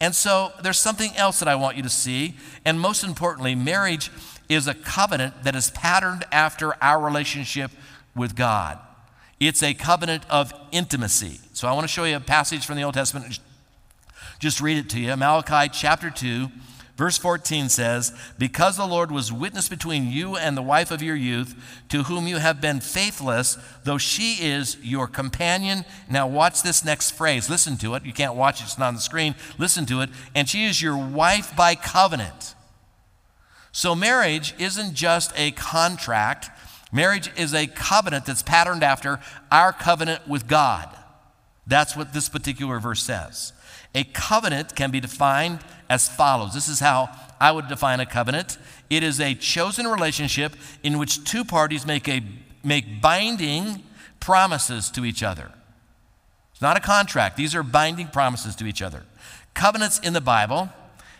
And 0.00 0.14
so 0.14 0.54
there's 0.62 0.80
something 0.80 1.14
else 1.14 1.40
that 1.40 1.48
I 1.48 1.56
want 1.56 1.76
you 1.76 1.82
to 1.82 1.90
see. 1.90 2.36
And 2.64 2.80
most 2.80 3.04
importantly, 3.04 3.54
marriage 3.54 4.10
is 4.48 4.66
a 4.66 4.74
covenant 4.74 5.44
that 5.44 5.54
is 5.54 5.70
patterned 5.70 6.24
after 6.32 6.82
our 6.82 7.04
relationship 7.04 7.70
with 8.18 8.34
God. 8.34 8.78
It's 9.40 9.62
a 9.62 9.72
covenant 9.72 10.24
of 10.28 10.52
intimacy. 10.72 11.40
So 11.52 11.68
I 11.68 11.72
want 11.72 11.84
to 11.84 11.88
show 11.88 12.04
you 12.04 12.16
a 12.16 12.20
passage 12.20 12.66
from 12.66 12.76
the 12.76 12.82
Old 12.82 12.94
Testament. 12.94 13.38
Just 14.38 14.60
read 14.60 14.78
it 14.78 14.90
to 14.90 15.00
you. 15.00 15.16
Malachi 15.16 15.70
chapter 15.72 16.10
2, 16.10 16.48
Verse 16.98 17.16
14 17.16 17.68
says, 17.68 18.12
Because 18.38 18.76
the 18.76 18.84
Lord 18.84 19.12
was 19.12 19.32
witness 19.32 19.68
between 19.68 20.10
you 20.10 20.36
and 20.36 20.56
the 20.56 20.62
wife 20.62 20.90
of 20.90 21.00
your 21.00 21.14
youth, 21.14 21.54
to 21.90 22.02
whom 22.02 22.26
you 22.26 22.38
have 22.38 22.60
been 22.60 22.80
faithless, 22.80 23.56
though 23.84 23.98
she 23.98 24.44
is 24.44 24.76
your 24.82 25.06
companion. 25.06 25.84
Now, 26.10 26.26
watch 26.26 26.64
this 26.64 26.84
next 26.84 27.12
phrase. 27.12 27.48
Listen 27.48 27.76
to 27.76 27.94
it. 27.94 28.04
You 28.04 28.12
can't 28.12 28.34
watch 28.34 28.60
it, 28.60 28.64
it's 28.64 28.78
not 28.78 28.88
on 28.88 28.94
the 28.96 29.00
screen. 29.00 29.36
Listen 29.58 29.86
to 29.86 30.00
it. 30.00 30.10
And 30.34 30.48
she 30.48 30.64
is 30.64 30.82
your 30.82 30.96
wife 30.96 31.54
by 31.54 31.76
covenant. 31.76 32.56
So, 33.70 33.94
marriage 33.94 34.56
isn't 34.58 34.94
just 34.94 35.32
a 35.36 35.52
contract, 35.52 36.50
marriage 36.92 37.30
is 37.36 37.54
a 37.54 37.66
covenant 37.66 38.26
that's 38.26 38.42
patterned 38.42 38.82
after 38.82 39.20
our 39.50 39.72
covenant 39.72 40.26
with 40.28 40.46
God. 40.46 40.88
That's 41.66 41.96
what 41.96 42.12
this 42.12 42.28
particular 42.28 42.80
verse 42.80 43.02
says. 43.02 43.52
A 43.94 44.04
covenant 44.04 44.74
can 44.74 44.90
be 44.90 45.00
defined 45.00 45.60
as 45.90 46.08
follows 46.08 46.54
this 46.54 46.68
is 46.68 46.80
how 46.80 47.10
I 47.40 47.52
would 47.52 47.68
define 47.68 48.00
a 48.00 48.06
covenant 48.06 48.58
it 48.90 49.02
is 49.02 49.20
a 49.20 49.34
chosen 49.34 49.86
relationship 49.86 50.56
in 50.82 50.98
which 50.98 51.24
two 51.24 51.44
parties 51.44 51.86
make, 51.86 52.08
a, 52.08 52.22
make 52.64 53.00
binding 53.00 53.82
promises 54.20 54.90
to 54.90 55.04
each 55.04 55.22
other. 55.22 55.50
It's 56.52 56.62
not 56.62 56.76
a 56.76 56.80
contract, 56.80 57.36
these 57.36 57.54
are 57.54 57.62
binding 57.62 58.08
promises 58.08 58.56
to 58.56 58.66
each 58.66 58.82
other. 58.82 59.04
Covenants 59.54 59.98
in 59.98 60.12
the 60.12 60.20
Bible 60.20 60.70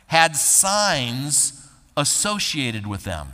had 0.07 0.35
signs 0.37 1.69
associated 1.97 2.87
with 2.87 3.05
them. 3.05 3.33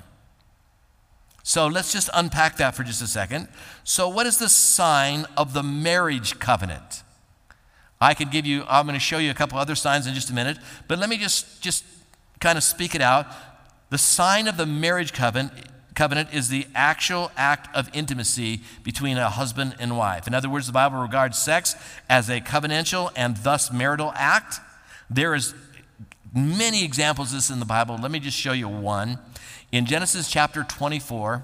So 1.46 1.66
let's 1.66 1.92
just 1.92 2.08
unpack 2.14 2.56
that 2.56 2.74
for 2.74 2.82
just 2.82 3.02
a 3.02 3.06
second. 3.06 3.48
So, 3.84 4.08
what 4.08 4.26
is 4.26 4.38
the 4.38 4.48
sign 4.48 5.26
of 5.36 5.52
the 5.52 5.62
marriage 5.62 6.38
covenant? 6.38 7.02
I 8.00 8.14
could 8.14 8.30
give 8.30 8.46
you, 8.46 8.64
I'm 8.66 8.86
going 8.86 8.94
to 8.94 9.00
show 9.00 9.18
you 9.18 9.30
a 9.30 9.34
couple 9.34 9.58
other 9.58 9.74
signs 9.74 10.06
in 10.06 10.14
just 10.14 10.30
a 10.30 10.34
minute, 10.34 10.56
but 10.88 10.98
let 10.98 11.10
me 11.10 11.18
just, 11.18 11.60
just 11.60 11.84
kind 12.40 12.56
of 12.56 12.64
speak 12.64 12.94
it 12.94 13.02
out. 13.02 13.26
The 13.90 13.98
sign 13.98 14.48
of 14.48 14.56
the 14.56 14.64
marriage 14.64 15.12
covenant, 15.12 15.52
covenant 15.94 16.30
is 16.32 16.48
the 16.48 16.66
actual 16.74 17.30
act 17.36 17.74
of 17.76 17.90
intimacy 17.92 18.62
between 18.82 19.18
a 19.18 19.28
husband 19.28 19.76
and 19.78 19.98
wife. 19.98 20.26
In 20.26 20.32
other 20.32 20.48
words, 20.48 20.66
the 20.66 20.72
Bible 20.72 20.98
regards 20.98 21.38
sex 21.38 21.76
as 22.08 22.30
a 22.30 22.40
covenantal 22.40 23.10
and 23.14 23.36
thus 23.36 23.70
marital 23.70 24.12
act. 24.16 24.60
There 25.10 25.34
is 25.34 25.54
many 26.34 26.84
examples 26.84 27.32
of 27.32 27.36
this 27.36 27.50
in 27.50 27.60
the 27.60 27.66
Bible. 27.66 27.98
Let 27.98 28.10
me 28.10 28.18
just 28.18 28.36
show 28.36 28.52
you 28.52 28.66
one. 28.66 29.18
In 29.74 29.86
Genesis 29.86 30.30
chapter 30.30 30.62
24, 30.62 31.42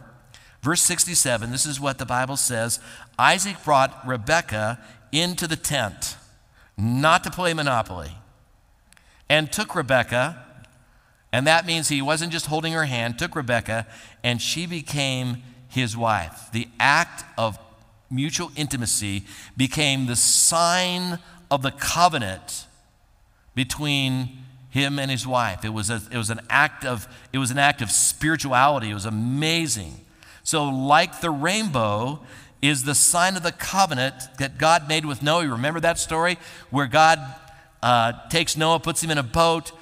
verse 0.63 0.83
67, 0.83 1.51
this 1.51 1.67
is 1.67 1.81
what 1.81 1.99
the 1.99 2.07
Bible 2.07 2.37
says 2.37 2.79
Isaac 3.19 3.57
brought 3.65 4.07
Rebekah 4.07 4.79
into 5.11 5.49
the 5.49 5.57
tent 5.57 6.17
not 6.79 7.25
to 7.25 7.31
play 7.33 7.55
Monopoly, 7.55 8.13
and 9.29 9.51
took 9.51 9.75
Rebecca, 9.75 10.45
and 11.33 11.45
that 11.49 11.67
means 11.67 11.89
he 11.89 12.01
wasn't 12.01 12.31
just 12.31 12.47
holding 12.47 12.73
her 12.73 12.85
hand, 12.85 13.19
took 13.19 13.35
Rebecca, 13.35 13.89
and 14.23 14.41
she 14.41 14.65
became 14.65 15.39
his 15.67 15.97
wife. 15.97 16.51
The 16.53 16.69
act 16.79 17.25
of 17.37 17.59
mutual 18.13 18.53
intimacy 18.55 19.25
became 19.57 20.07
the 20.07 20.15
sign 20.15 21.19
of 21.51 21.63
the 21.63 21.73
covenant 21.73 22.69
between 23.57 24.40
him 24.71 24.99
and 24.99 25.11
his 25.11 25.27
wife. 25.27 25.65
It 25.65 25.71
was, 25.71 25.91
a, 25.91 26.01
it 26.11 26.17
was 26.17 26.31
an 26.31 26.41
act 26.49 26.85
of 26.85 27.07
it 27.33 27.39
was 27.39 27.51
an 27.51 27.59
act 27.59 27.83
of 27.83 27.91
spirituality. 27.91 28.91
It 28.91 28.95
was 28.95 29.05
amazing. 29.05 30.01
So, 30.43 30.65
like 30.65 31.21
the 31.21 31.31
rainbow, 31.31 32.21
is 32.63 32.85
the 32.85 32.95
sign 32.95 33.37
of 33.37 33.43
the 33.43 33.53
covenant 33.53 34.15
that 34.39 34.59
God 34.59 34.89
made 34.89 35.05
with 35.05 35.23
Noah. 35.23 35.45
You 35.45 35.53
remember 35.53 35.81
that 35.81 35.99
story 35.99 36.39
where 36.71 36.87
God 36.87 37.19
uh, 37.83 38.13
takes 38.29 38.57
Noah, 38.57 38.81
puts 38.81 39.03
him 39.03 39.11
in 39.11 39.19
a 39.19 39.23
boat, 39.23 39.73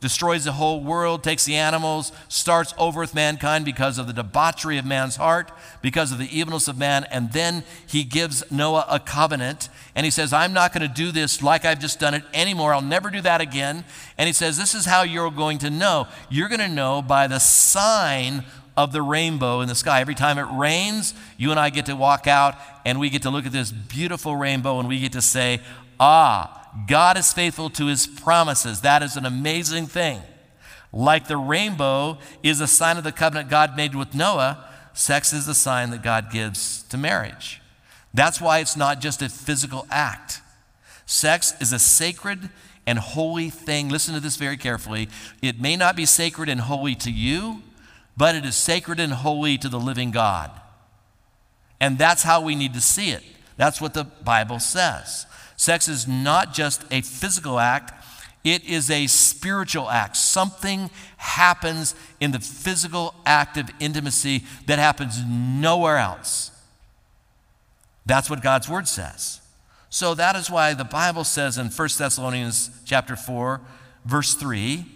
destroys 0.00 0.44
the 0.44 0.52
whole 0.52 0.82
world, 0.82 1.24
takes 1.24 1.44
the 1.44 1.56
animals, 1.56 2.12
starts 2.28 2.72
over 2.78 3.00
with 3.00 3.14
mankind 3.14 3.64
because 3.64 3.98
of 3.98 4.06
the 4.06 4.12
debauchery 4.12 4.78
of 4.78 4.84
man's 4.84 5.16
heart, 5.16 5.50
because 5.82 6.12
of 6.12 6.18
the 6.18 6.38
evilness 6.38 6.68
of 6.68 6.78
man, 6.78 7.04
and 7.10 7.32
then 7.32 7.64
he 7.86 8.04
gives 8.04 8.48
Noah 8.50 8.86
a 8.88 9.00
covenant. 9.00 9.68
And 9.94 10.04
he 10.04 10.10
says, 10.10 10.32
I'm 10.32 10.52
not 10.52 10.72
going 10.72 10.86
to 10.86 10.94
do 10.94 11.10
this 11.10 11.42
like 11.42 11.64
I've 11.64 11.80
just 11.80 11.98
done 11.98 12.14
it 12.14 12.22
anymore. 12.32 12.72
I'll 12.74 12.80
never 12.80 13.10
do 13.10 13.20
that 13.22 13.40
again. 13.40 13.84
And 14.16 14.26
he 14.26 14.32
says, 14.32 14.56
This 14.56 14.74
is 14.74 14.84
how 14.84 15.02
you're 15.02 15.30
going 15.30 15.58
to 15.58 15.70
know. 15.70 16.06
You're 16.30 16.48
going 16.48 16.60
to 16.60 16.68
know 16.68 17.02
by 17.02 17.26
the 17.26 17.40
sign 17.40 18.44
of 18.76 18.92
the 18.92 19.02
rainbow 19.02 19.60
in 19.60 19.66
the 19.66 19.74
sky. 19.74 20.00
Every 20.00 20.14
time 20.14 20.38
it 20.38 20.46
rains, 20.56 21.12
you 21.36 21.50
and 21.50 21.58
I 21.58 21.70
get 21.70 21.86
to 21.86 21.96
walk 21.96 22.28
out 22.28 22.54
and 22.84 23.00
we 23.00 23.10
get 23.10 23.22
to 23.22 23.30
look 23.30 23.44
at 23.44 23.50
this 23.50 23.72
beautiful 23.72 24.36
rainbow 24.36 24.78
and 24.78 24.88
we 24.88 25.00
get 25.00 25.12
to 25.12 25.22
say, 25.22 25.60
Ah, 25.98 26.67
God 26.86 27.16
is 27.16 27.32
faithful 27.32 27.70
to 27.70 27.86
his 27.86 28.06
promises. 28.06 28.80
That 28.82 29.02
is 29.02 29.16
an 29.16 29.24
amazing 29.24 29.86
thing. 29.86 30.20
Like 30.92 31.28
the 31.28 31.36
rainbow 31.36 32.18
is 32.42 32.60
a 32.60 32.66
sign 32.66 32.96
of 32.96 33.04
the 33.04 33.12
covenant 33.12 33.50
God 33.50 33.76
made 33.76 33.94
with 33.94 34.14
Noah, 34.14 34.64
sex 34.94 35.32
is 35.32 35.46
the 35.46 35.54
sign 35.54 35.90
that 35.90 36.02
God 36.02 36.30
gives 36.30 36.82
to 36.84 36.96
marriage. 36.96 37.60
That's 38.14 38.40
why 38.40 38.58
it's 38.58 38.76
not 38.76 39.00
just 39.00 39.22
a 39.22 39.28
physical 39.28 39.86
act. 39.90 40.40
Sex 41.06 41.54
is 41.60 41.72
a 41.72 41.78
sacred 41.78 42.50
and 42.86 42.98
holy 42.98 43.50
thing. 43.50 43.88
Listen 43.88 44.14
to 44.14 44.20
this 44.20 44.36
very 44.36 44.56
carefully. 44.56 45.08
It 45.42 45.60
may 45.60 45.76
not 45.76 45.94
be 45.94 46.06
sacred 46.06 46.48
and 46.48 46.60
holy 46.62 46.94
to 46.96 47.10
you, 47.10 47.62
but 48.16 48.34
it 48.34 48.44
is 48.44 48.56
sacred 48.56 48.98
and 48.98 49.12
holy 49.12 49.58
to 49.58 49.68
the 49.68 49.78
living 49.78 50.10
God. 50.10 50.50
And 51.80 51.98
that's 51.98 52.22
how 52.22 52.40
we 52.40 52.54
need 52.54 52.74
to 52.74 52.80
see 52.80 53.10
it. 53.10 53.22
That's 53.56 53.80
what 53.80 53.94
the 53.94 54.04
Bible 54.04 54.58
says. 54.58 55.26
Sex 55.58 55.88
is 55.88 56.06
not 56.06 56.54
just 56.54 56.84
a 56.90 57.02
physical 57.02 57.58
act, 57.58 57.92
it 58.44 58.64
is 58.64 58.90
a 58.90 59.08
spiritual 59.08 59.90
act. 59.90 60.16
Something 60.16 60.88
happens 61.16 61.96
in 62.20 62.30
the 62.30 62.38
physical 62.38 63.12
act 63.26 63.56
of 63.56 63.68
intimacy 63.80 64.44
that 64.66 64.78
happens 64.78 65.22
nowhere 65.26 65.98
else. 65.98 66.52
That's 68.06 68.30
what 68.30 68.40
God's 68.40 68.68
word 68.68 68.86
says. 68.86 69.40
So 69.90 70.14
that 70.14 70.36
is 70.36 70.48
why 70.48 70.74
the 70.74 70.84
Bible 70.84 71.24
says 71.24 71.58
in 71.58 71.66
1 71.66 71.88
Thessalonians 71.98 72.70
chapter 72.84 73.16
4 73.16 73.60
verse 74.04 74.34
3, 74.34 74.86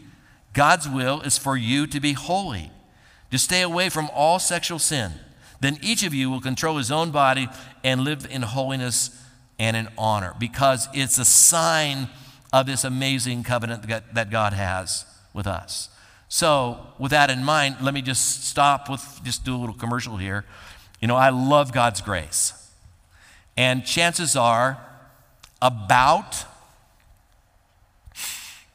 God's 0.53 0.89
will 0.89 1.23
is 1.23 1.37
for 1.37 1.57
you 1.57 1.89
to 1.89 1.99
be 1.99 2.13
holy 2.13 2.71
to 3.33 3.39
stay 3.39 3.63
away 3.63 3.89
from 3.89 4.09
all 4.15 4.39
sexual 4.39 4.79
sin. 4.79 5.13
Then 5.61 5.79
each 5.83 6.05
of 6.05 6.15
you 6.15 6.31
will 6.31 6.41
control 6.41 6.77
his 6.77 6.93
own 6.93 7.11
body 7.11 7.49
and 7.83 8.03
live 8.03 8.27
in 8.31 8.43
holiness 8.43 9.22
and 9.59 9.77
an 9.77 9.89
honor 9.97 10.35
because 10.39 10.89
it's 10.93 11.19
a 11.19 11.25
sign 11.25 12.09
of 12.53 12.67
this 12.67 12.85
amazing 12.85 13.43
covenant 13.43 13.87
that 13.87 14.31
God 14.31 14.53
has 14.53 15.07
with 15.33 15.47
us. 15.47 15.89
So, 16.29 16.87
with 16.99 17.11
that 17.11 17.31
in 17.31 17.45
mind, 17.45 17.77
let 17.83 17.93
me 17.93 18.01
just 18.01 18.45
stop 18.45 18.89
with 18.89 19.21
just 19.23 19.45
do 19.45 19.55
a 19.55 19.59
little 19.59 19.75
commercial 19.75 20.17
here. 20.17 20.45
You 21.01 21.09
know, 21.09 21.17
I 21.17 21.29
love 21.31 21.73
God's 21.73 22.01
grace. 22.01 22.55
And 23.57 23.85
chances 23.85 24.35
are 24.35 24.81
about 25.61 26.45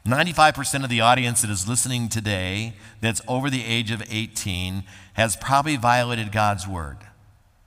95% 0.05 0.83
of 0.83 0.89
the 0.89 1.01
audience 1.01 1.41
that 1.41 1.49
is 1.49 1.67
listening 1.67 2.09
today 2.09 2.73
that's 3.01 3.21
over 3.27 3.49
the 3.49 3.65
age 3.65 3.91
of 3.91 4.03
18 4.09 4.83
has 5.13 5.35
probably 5.35 5.75
violated 5.75 6.31
God's 6.31 6.67
word 6.67 6.97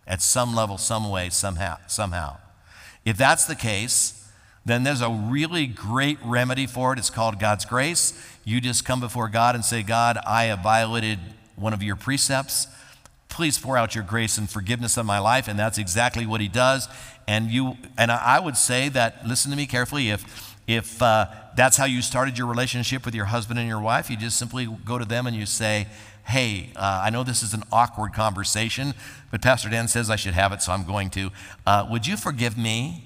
at 0.06 0.22
some 0.22 0.54
level, 0.54 0.78
some 0.78 1.10
way, 1.10 1.28
somehow. 1.30 1.78
somehow. 1.86 2.38
If 3.04 3.16
that's 3.16 3.46
the 3.46 3.54
case, 3.54 4.28
then 4.64 4.82
there's 4.82 5.00
a 5.00 5.10
really 5.10 5.66
great 5.66 6.18
remedy 6.24 6.66
for 6.66 6.92
it. 6.92 6.98
It's 6.98 7.10
called 7.10 7.40
God's 7.40 7.64
grace. 7.64 8.12
You 8.44 8.60
just 8.60 8.84
come 8.84 9.00
before 9.00 9.28
God 9.28 9.54
and 9.54 9.64
say, 9.64 9.82
God, 9.82 10.18
I 10.26 10.44
have 10.44 10.60
violated 10.60 11.18
one 11.56 11.72
of 11.72 11.82
your 11.82 11.96
precepts. 11.96 12.66
Please 13.28 13.58
pour 13.58 13.76
out 13.76 13.94
your 13.94 14.04
grace 14.04 14.38
and 14.38 14.50
forgiveness 14.50 14.98
on 14.98 15.06
my 15.06 15.18
life. 15.18 15.48
And 15.48 15.58
that's 15.58 15.78
exactly 15.78 16.26
what 16.26 16.40
he 16.40 16.48
does. 16.48 16.88
And 17.26 17.50
you 17.50 17.76
and 17.96 18.10
I 18.10 18.40
would 18.40 18.56
say 18.56 18.88
that, 18.90 19.26
listen 19.26 19.50
to 19.50 19.56
me 19.56 19.66
carefully, 19.66 20.10
if 20.10 20.56
if 20.66 21.02
uh, 21.02 21.26
that's 21.56 21.76
how 21.76 21.84
you 21.84 22.02
started 22.02 22.38
your 22.38 22.46
relationship 22.46 23.04
with 23.04 23.14
your 23.14 23.24
husband 23.26 23.58
and 23.58 23.68
your 23.68 23.80
wife, 23.80 24.10
you 24.10 24.16
just 24.16 24.38
simply 24.38 24.66
go 24.84 24.98
to 24.98 25.04
them 25.04 25.26
and 25.26 25.34
you 25.34 25.46
say, 25.46 25.86
Hey, 26.30 26.70
uh, 26.76 27.02
I 27.04 27.10
know 27.10 27.24
this 27.24 27.42
is 27.42 27.54
an 27.54 27.64
awkward 27.72 28.14
conversation, 28.14 28.94
but 29.30 29.42
Pastor 29.42 29.68
Dan 29.68 29.88
says 29.88 30.10
I 30.10 30.16
should 30.16 30.34
have 30.34 30.52
it, 30.52 30.62
so 30.62 30.72
I'm 30.72 30.84
going 30.84 31.10
to. 31.10 31.30
Uh, 31.66 31.86
would 31.90 32.06
you 32.06 32.16
forgive 32.16 32.56
me 32.56 33.04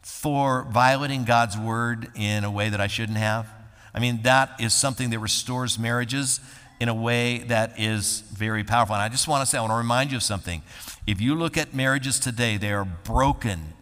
for 0.00 0.66
violating 0.70 1.24
God's 1.24 1.58
word 1.58 2.08
in 2.16 2.44
a 2.44 2.50
way 2.50 2.70
that 2.70 2.80
I 2.80 2.86
shouldn't 2.86 3.18
have? 3.18 3.46
I 3.94 4.00
mean, 4.00 4.22
that 4.22 4.58
is 4.58 4.72
something 4.72 5.10
that 5.10 5.18
restores 5.18 5.78
marriages 5.78 6.40
in 6.80 6.88
a 6.88 6.94
way 6.94 7.38
that 7.48 7.78
is 7.78 8.24
very 8.32 8.64
powerful. 8.64 8.94
And 8.94 9.02
I 9.02 9.10
just 9.10 9.28
want 9.28 9.42
to 9.42 9.46
say, 9.46 9.58
I 9.58 9.60
want 9.60 9.72
to 9.72 9.76
remind 9.76 10.10
you 10.10 10.16
of 10.16 10.22
something. 10.22 10.62
If 11.06 11.20
you 11.20 11.34
look 11.34 11.56
at 11.58 11.74
marriages 11.74 12.18
today, 12.18 12.56
they 12.56 12.72
are 12.72 12.86
broken 12.86 13.74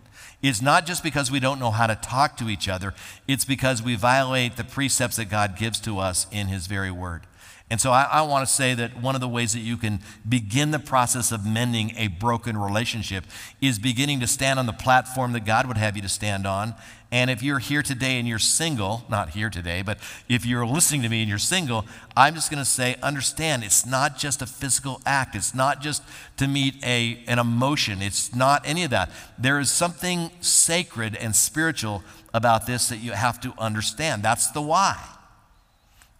it's 0.42 0.62
not 0.62 0.86
just 0.86 1.02
because 1.02 1.30
we 1.30 1.38
don't 1.38 1.60
know 1.60 1.70
how 1.70 1.86
to 1.86 1.94
talk 1.96 2.36
to 2.38 2.48
each 2.48 2.68
other, 2.68 2.94
it's 3.28 3.44
because 3.44 3.82
we 3.82 3.94
violate 3.94 4.56
the 4.56 4.64
precepts 4.64 5.16
that 5.16 5.26
God 5.26 5.56
gives 5.56 5.80
to 5.80 5.98
us 5.98 6.26
in 6.32 6.48
His 6.48 6.66
very 6.66 6.90
word. 6.90 7.22
And 7.70 7.80
so 7.80 7.92
I, 7.92 8.02
I 8.02 8.22
want 8.22 8.46
to 8.46 8.52
say 8.52 8.74
that 8.74 9.00
one 9.00 9.14
of 9.14 9.20
the 9.20 9.28
ways 9.28 9.52
that 9.52 9.60
you 9.60 9.76
can 9.76 10.00
begin 10.28 10.72
the 10.72 10.80
process 10.80 11.30
of 11.30 11.46
mending 11.46 11.94
a 11.96 12.08
broken 12.08 12.58
relationship 12.58 13.24
is 13.60 13.78
beginning 13.78 14.18
to 14.20 14.26
stand 14.26 14.58
on 14.58 14.66
the 14.66 14.72
platform 14.72 15.32
that 15.32 15.44
God 15.44 15.66
would 15.66 15.76
have 15.76 15.94
you 15.94 16.02
to 16.02 16.08
stand 16.08 16.48
on. 16.48 16.74
And 17.12 17.30
if 17.30 17.44
you're 17.44 17.60
here 17.60 17.82
today 17.82 18.18
and 18.18 18.26
you're 18.26 18.40
single, 18.40 19.04
not 19.08 19.30
here 19.30 19.50
today, 19.50 19.82
but 19.82 19.98
if 20.28 20.44
you're 20.44 20.66
listening 20.66 21.02
to 21.02 21.08
me 21.08 21.20
and 21.20 21.28
you're 21.28 21.38
single, 21.38 21.84
I'm 22.16 22.34
just 22.34 22.50
going 22.50 22.62
to 22.62 22.68
say, 22.68 22.96
understand 23.02 23.62
it's 23.62 23.86
not 23.86 24.18
just 24.18 24.42
a 24.42 24.46
physical 24.46 25.00
act. 25.06 25.36
It's 25.36 25.54
not 25.54 25.80
just 25.80 26.02
to 26.38 26.48
meet 26.48 26.74
a, 26.84 27.22
an 27.28 27.38
emotion. 27.38 28.02
It's 28.02 28.34
not 28.34 28.62
any 28.64 28.82
of 28.82 28.90
that. 28.90 29.10
There 29.38 29.60
is 29.60 29.70
something 29.70 30.30
sacred 30.40 31.14
and 31.16 31.36
spiritual 31.36 32.02
about 32.34 32.66
this 32.66 32.88
that 32.88 32.98
you 32.98 33.12
have 33.12 33.40
to 33.42 33.54
understand. 33.58 34.24
That's 34.24 34.50
the 34.50 34.62
why. 34.62 34.96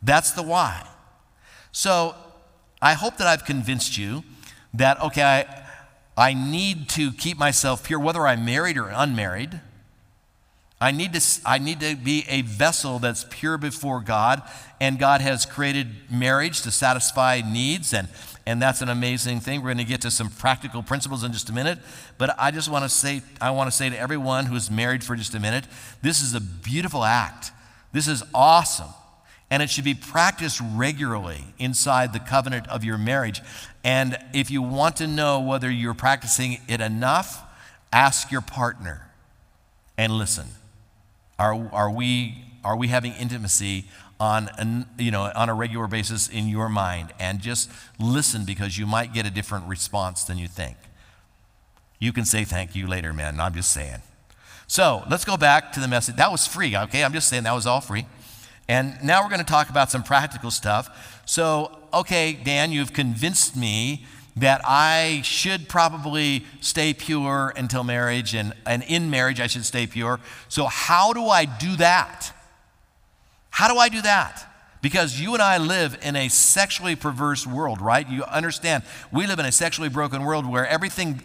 That's 0.03 0.33
the 0.33 0.43
why. 0.43 0.87
So 1.73 2.15
I 2.83 2.95
hope 2.95 3.19
that 3.19 3.27
I've 3.27 3.45
convinced 3.45 3.97
you 3.99 4.25
that, 4.75 5.01
okay, 5.03 5.23
I, 5.23 5.67
I 6.17 6.35
need 6.35 6.89
to 6.91 7.13
keep 7.13 7.39
myself 7.39 7.85
pure, 7.85 7.99
whether 7.99 8.27
I'm 8.27 8.45
married 8.45 8.77
or 8.77 8.89
unmarried. 8.95 9.61
I 10.81 10.93
need, 10.93 11.13
to, 11.13 11.23
I 11.45 11.59
need 11.59 11.81
to 11.81 11.95
be 11.95 12.25
a 12.29 12.41
vessel 12.43 12.99
that's 12.99 13.27
pure 13.29 13.59
before 13.59 14.01
God, 14.01 14.43
and 14.81 14.99
God 14.99 15.21
has 15.21 15.45
created 15.45 15.89
marriage 16.11 16.63
to 16.63 16.71
satisfy 16.71 17.43
needs, 17.47 17.93
and, 17.93 18.09
and 18.47 18.63
that's 18.63 18.81
an 18.81 18.89
amazing 18.89 19.41
thing. 19.41 19.61
We're 19.61 19.75
going 19.75 19.79
to 19.79 19.85
get 19.85 20.01
to 20.03 20.11
some 20.11 20.31
practical 20.31 20.83
principles 20.83 21.23
in 21.23 21.33
just 21.33 21.51
a 21.51 21.53
minute, 21.53 21.79
but 22.17 22.35
I 22.39 22.51
just 22.51 22.71
want 22.71 22.85
to 22.85 22.89
say, 22.89 23.21
I 23.43 23.51
want 23.51 23.71
to 23.71 23.77
say 23.77 23.91
to 23.91 23.99
everyone 23.99 24.47
who's 24.47 24.71
married 24.71 25.05
for 25.05 25.17
just 25.17 25.35
a 25.35 25.41
minute, 25.41 25.67
this 26.01 26.23
is 26.23 26.35
a 26.35 26.41
beautiful 26.41 27.05
act. 27.05 27.53
This 27.93 28.09
is 28.09 28.23
awesome 28.35 28.89
and 29.51 29.63
it 29.63 29.69
should 29.69 29.85
be 29.85 29.95
practiced 29.95 30.61
regularly 30.75 31.45
inside 31.59 32.13
the 32.13 32.21
covenant 32.21 32.69
of 32.69 32.85
your 32.85 32.97
marriage. 32.97 33.43
And 33.83 34.17
if 34.33 34.51
you 34.51 34.63
want 34.63 34.97
to 34.97 35.07
know 35.07 35.41
whether 35.41 35.71
you're 35.71 35.95
practicing 35.95 36.59
it 36.69 36.81
enough, 36.81 37.43
ask 37.93 38.31
your 38.31 38.43
partner 38.43 39.11
and 39.99 40.13
listen. 40.13 40.47
Are, 41.39 41.69
are, 41.73 41.91
we, 41.91 42.45
are 42.65 42.77
we 42.77 42.89
having 42.89 43.13
intimacy 43.15 43.87
on, 44.21 44.51
an, 44.59 44.87
you 44.99 45.11
know, 45.11 45.33
on 45.35 45.49
a 45.49 45.55
regular 45.55 45.89
basis 45.89 46.29
in 46.29 46.47
your 46.47 46.69
mind? 46.69 47.13
And 47.19 47.41
just 47.41 47.71
listen 47.99 48.45
because 48.45 48.79
you 48.79 48.87
might 48.87 49.13
get 49.13 49.27
a 49.27 49.31
different 49.31 49.67
response 49.67 50.23
than 50.23 50.39
you 50.39 50.47
think. 50.47 50.77
You 51.99 52.13
can 52.13 52.25
say 52.25 52.45
thank 52.45 52.77
you 52.77 52.87
later, 52.87 53.13
man. 53.13 53.41
I'm 53.41 53.55
just 53.55 53.73
saying. 53.73 54.03
So 54.67 55.03
let's 55.11 55.25
go 55.25 55.37
back 55.37 55.73
to 55.73 55.81
the 55.81 55.89
message. 55.89 56.17
That 56.17 56.31
was 56.31 56.47
free, 56.47 56.77
okay? 56.77 57.03
I'm 57.03 57.13
just 57.13 57.29
saying 57.29 57.43
that 57.43 57.55
was 57.55 57.67
all 57.67 57.81
free. 57.81 58.07
And 58.71 59.03
now 59.03 59.25
we're 59.25 59.31
going 59.31 59.41
to 59.41 59.45
talk 59.45 59.69
about 59.69 59.91
some 59.91 60.05
practical 60.05 60.53
stuff. 60.53 61.21
So, 61.27 61.77
okay, 61.93 62.35
Dan, 62.35 62.71
you've 62.71 62.93
convinced 62.93 63.57
me 63.57 64.07
that 64.37 64.61
I 64.65 65.23
should 65.25 65.69
probably 65.69 66.45
stay 66.61 66.95
pure 66.95 67.53
until 67.57 67.83
marriage, 67.83 68.33
and, 68.33 68.55
and 68.65 68.85
in 68.85 69.11
marriage, 69.11 69.41
I 69.41 69.49
should 69.49 69.65
stay 69.65 69.89
pure. 69.89 70.21
So, 70.49 70.67
how 70.67 71.13
do 71.13 71.27
I 71.27 71.47
do 71.47 71.75
that? 71.79 72.33
How 73.51 73.67
do 73.67 73.77
I 73.77 73.89
do 73.89 74.03
that? 74.03 74.47
Because 74.83 75.21
you 75.21 75.35
and 75.35 75.43
I 75.43 75.59
live 75.59 75.99
in 76.03 76.17
a 76.17 76.29
sexually 76.29 76.97
perverse 76.97 77.47
world, 77.47 77.83
right? 77.83 78.09
You 78.09 78.25
understand, 78.25 78.83
we 79.13 79.27
live 79.27 79.39
in 79.39 79.45
a 79.45 79.53
sexually 79.53 79.91
broken 79.91 80.25
world 80.25 80.47
where 80.47 80.67
everything, 80.67 81.21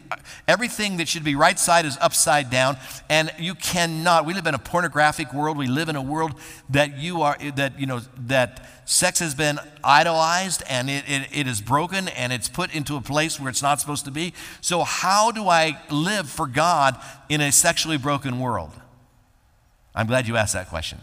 everything 0.46 0.98
that 0.98 1.08
should 1.08 1.24
be 1.24 1.36
right 1.36 1.58
side 1.58 1.86
is 1.86 1.98
upside 2.02 2.50
down, 2.50 2.76
and 3.10 3.32
you 3.40 3.56
cannot. 3.56 4.26
We 4.26 4.34
live 4.34 4.46
in 4.46 4.56
a 4.56 4.60
pornographic 4.60 5.34
world. 5.34 5.58
We 5.58 5.68
live 5.68 5.88
in 5.88 5.96
a 5.96 6.02
world 6.02 6.34
that 6.70 6.98
you 6.98 7.22
are, 7.22 7.38
that, 7.56 7.80
you 7.80 7.86
know, 7.86 8.02
that 8.28 8.68
sex 8.84 9.20
has 9.20 9.34
been 9.34 9.58
idolized 9.84 10.62
and 10.70 10.90
it, 10.90 11.06
it, 11.08 11.28
it 11.32 11.48
is 11.48 11.62
broken 11.62 12.10
and 12.10 12.34
it's 12.34 12.50
put 12.50 12.76
into 12.76 12.98
a 12.98 13.02
place 13.02 13.40
where 13.40 13.50
it's 13.50 13.62
not 13.62 13.80
supposed 13.80 14.04
to 14.06 14.12
be. 14.12 14.34
So, 14.60 14.84
how 14.84 15.32
do 15.32 15.48
I 15.48 15.82
live 15.90 16.30
for 16.30 16.46
God 16.46 17.00
in 17.30 17.40
a 17.40 17.54
sexually 17.54 17.98
broken 17.98 18.40
world? 18.40 18.72
I'm 19.96 20.08
glad 20.08 20.28
you 20.28 20.36
asked 20.36 20.54
that 20.54 20.68
question. 20.68 21.00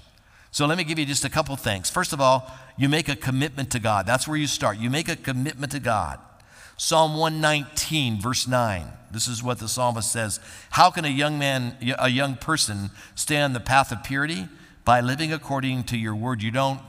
So 0.53 0.67
let 0.67 0.77
me 0.77 0.85
give 0.85 0.99
you 0.99 1.07
just 1.07 1.25
a 1.25 1.31
couple 1.31 1.57
things. 1.57 1.89
First 1.89 2.13
of 2.13 2.21
all, 2.21 2.51
you 2.77 2.89
make 2.89 3.09
a 3.09 3.17
commitment 3.17 3.71
to 3.71 3.79
God. 3.79 4.07
That's 4.07 4.29
where 4.29 4.37
you 4.37 4.47
start. 4.47 4.77
You 4.79 4.91
make 4.91 5.09
a 5.09 5.17
commitment 5.17 5.73
to 5.73 5.81
God. 5.81 6.21
Psalm 6.77 7.17
119, 7.17 8.21
verse 8.21 8.47
9. 8.47 8.87
This 9.11 9.29
is 9.29 9.43
what 9.43 9.59
the 9.59 9.69
psalmist 9.69 10.13
says 10.13 10.41
How 10.71 10.91
can 10.91 11.05
a 11.07 11.09
young 11.09 11.39
man, 11.39 11.77
a 11.99 12.11
young 12.11 12.37
person, 12.37 12.91
stay 13.15 13.41
on 13.41 13.55
the 13.55 13.61
path 13.61 13.93
of 13.93 14.05
purity? 14.05 14.47
By 14.85 15.01
living 15.01 15.33
according 15.33 15.85
to 15.85 15.97
your 15.97 16.15
word. 16.15 16.43
You 16.43 16.51
don't 16.51 16.81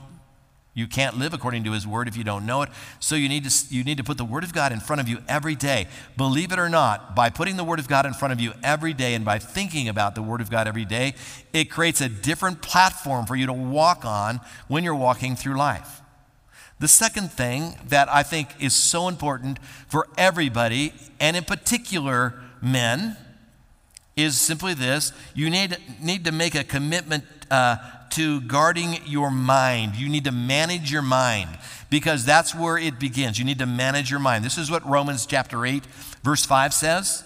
you 0.74 0.88
can't 0.88 1.16
live 1.16 1.32
according 1.32 1.62
to 1.64 1.72
his 1.72 1.86
word 1.86 2.08
if 2.08 2.16
you 2.16 2.24
don't 2.24 2.44
know 2.44 2.62
it. 2.62 2.68
So 2.98 3.14
you 3.14 3.28
need 3.28 3.44
to 3.44 3.74
you 3.74 3.84
need 3.84 3.96
to 3.98 4.04
put 4.04 4.18
the 4.18 4.24
word 4.24 4.42
of 4.42 4.52
God 4.52 4.72
in 4.72 4.80
front 4.80 5.00
of 5.00 5.08
you 5.08 5.18
every 5.28 5.54
day. 5.54 5.86
Believe 6.16 6.50
it 6.50 6.58
or 6.58 6.68
not, 6.68 7.14
by 7.14 7.30
putting 7.30 7.56
the 7.56 7.64
word 7.64 7.78
of 7.78 7.86
God 7.86 8.06
in 8.06 8.12
front 8.12 8.32
of 8.32 8.40
you 8.40 8.52
every 8.62 8.92
day 8.92 9.14
and 9.14 9.24
by 9.24 9.38
thinking 9.38 9.88
about 9.88 10.16
the 10.16 10.22
word 10.22 10.40
of 10.40 10.50
God 10.50 10.66
every 10.66 10.84
day, 10.84 11.14
it 11.52 11.70
creates 11.70 12.00
a 12.00 12.08
different 12.08 12.60
platform 12.60 13.24
for 13.24 13.36
you 13.36 13.46
to 13.46 13.52
walk 13.52 14.04
on 14.04 14.40
when 14.66 14.82
you're 14.82 14.96
walking 14.96 15.36
through 15.36 15.56
life. 15.56 16.00
The 16.80 16.88
second 16.88 17.30
thing 17.30 17.76
that 17.86 18.08
I 18.08 18.24
think 18.24 18.48
is 18.58 18.74
so 18.74 19.06
important 19.06 19.60
for 19.86 20.08
everybody, 20.18 20.92
and 21.20 21.36
in 21.36 21.44
particular 21.44 22.34
men, 22.60 23.16
is 24.16 24.40
simply 24.40 24.74
this 24.74 25.12
you 25.34 25.50
need, 25.50 25.76
need 26.00 26.24
to 26.24 26.32
make 26.32 26.54
a 26.54 26.64
commitment 26.64 27.24
uh, 27.50 27.76
to 28.14 28.40
guarding 28.42 28.98
your 29.06 29.30
mind. 29.30 29.96
You 29.96 30.08
need 30.08 30.24
to 30.24 30.32
manage 30.32 30.90
your 30.90 31.02
mind 31.02 31.50
because 31.90 32.24
that's 32.24 32.54
where 32.54 32.78
it 32.78 32.98
begins. 32.98 33.38
You 33.38 33.44
need 33.44 33.58
to 33.58 33.66
manage 33.66 34.10
your 34.10 34.20
mind. 34.20 34.44
This 34.44 34.58
is 34.58 34.70
what 34.70 34.84
Romans 34.88 35.26
chapter 35.26 35.64
8, 35.64 35.84
verse 36.22 36.44
5 36.44 36.74
says. 36.74 37.24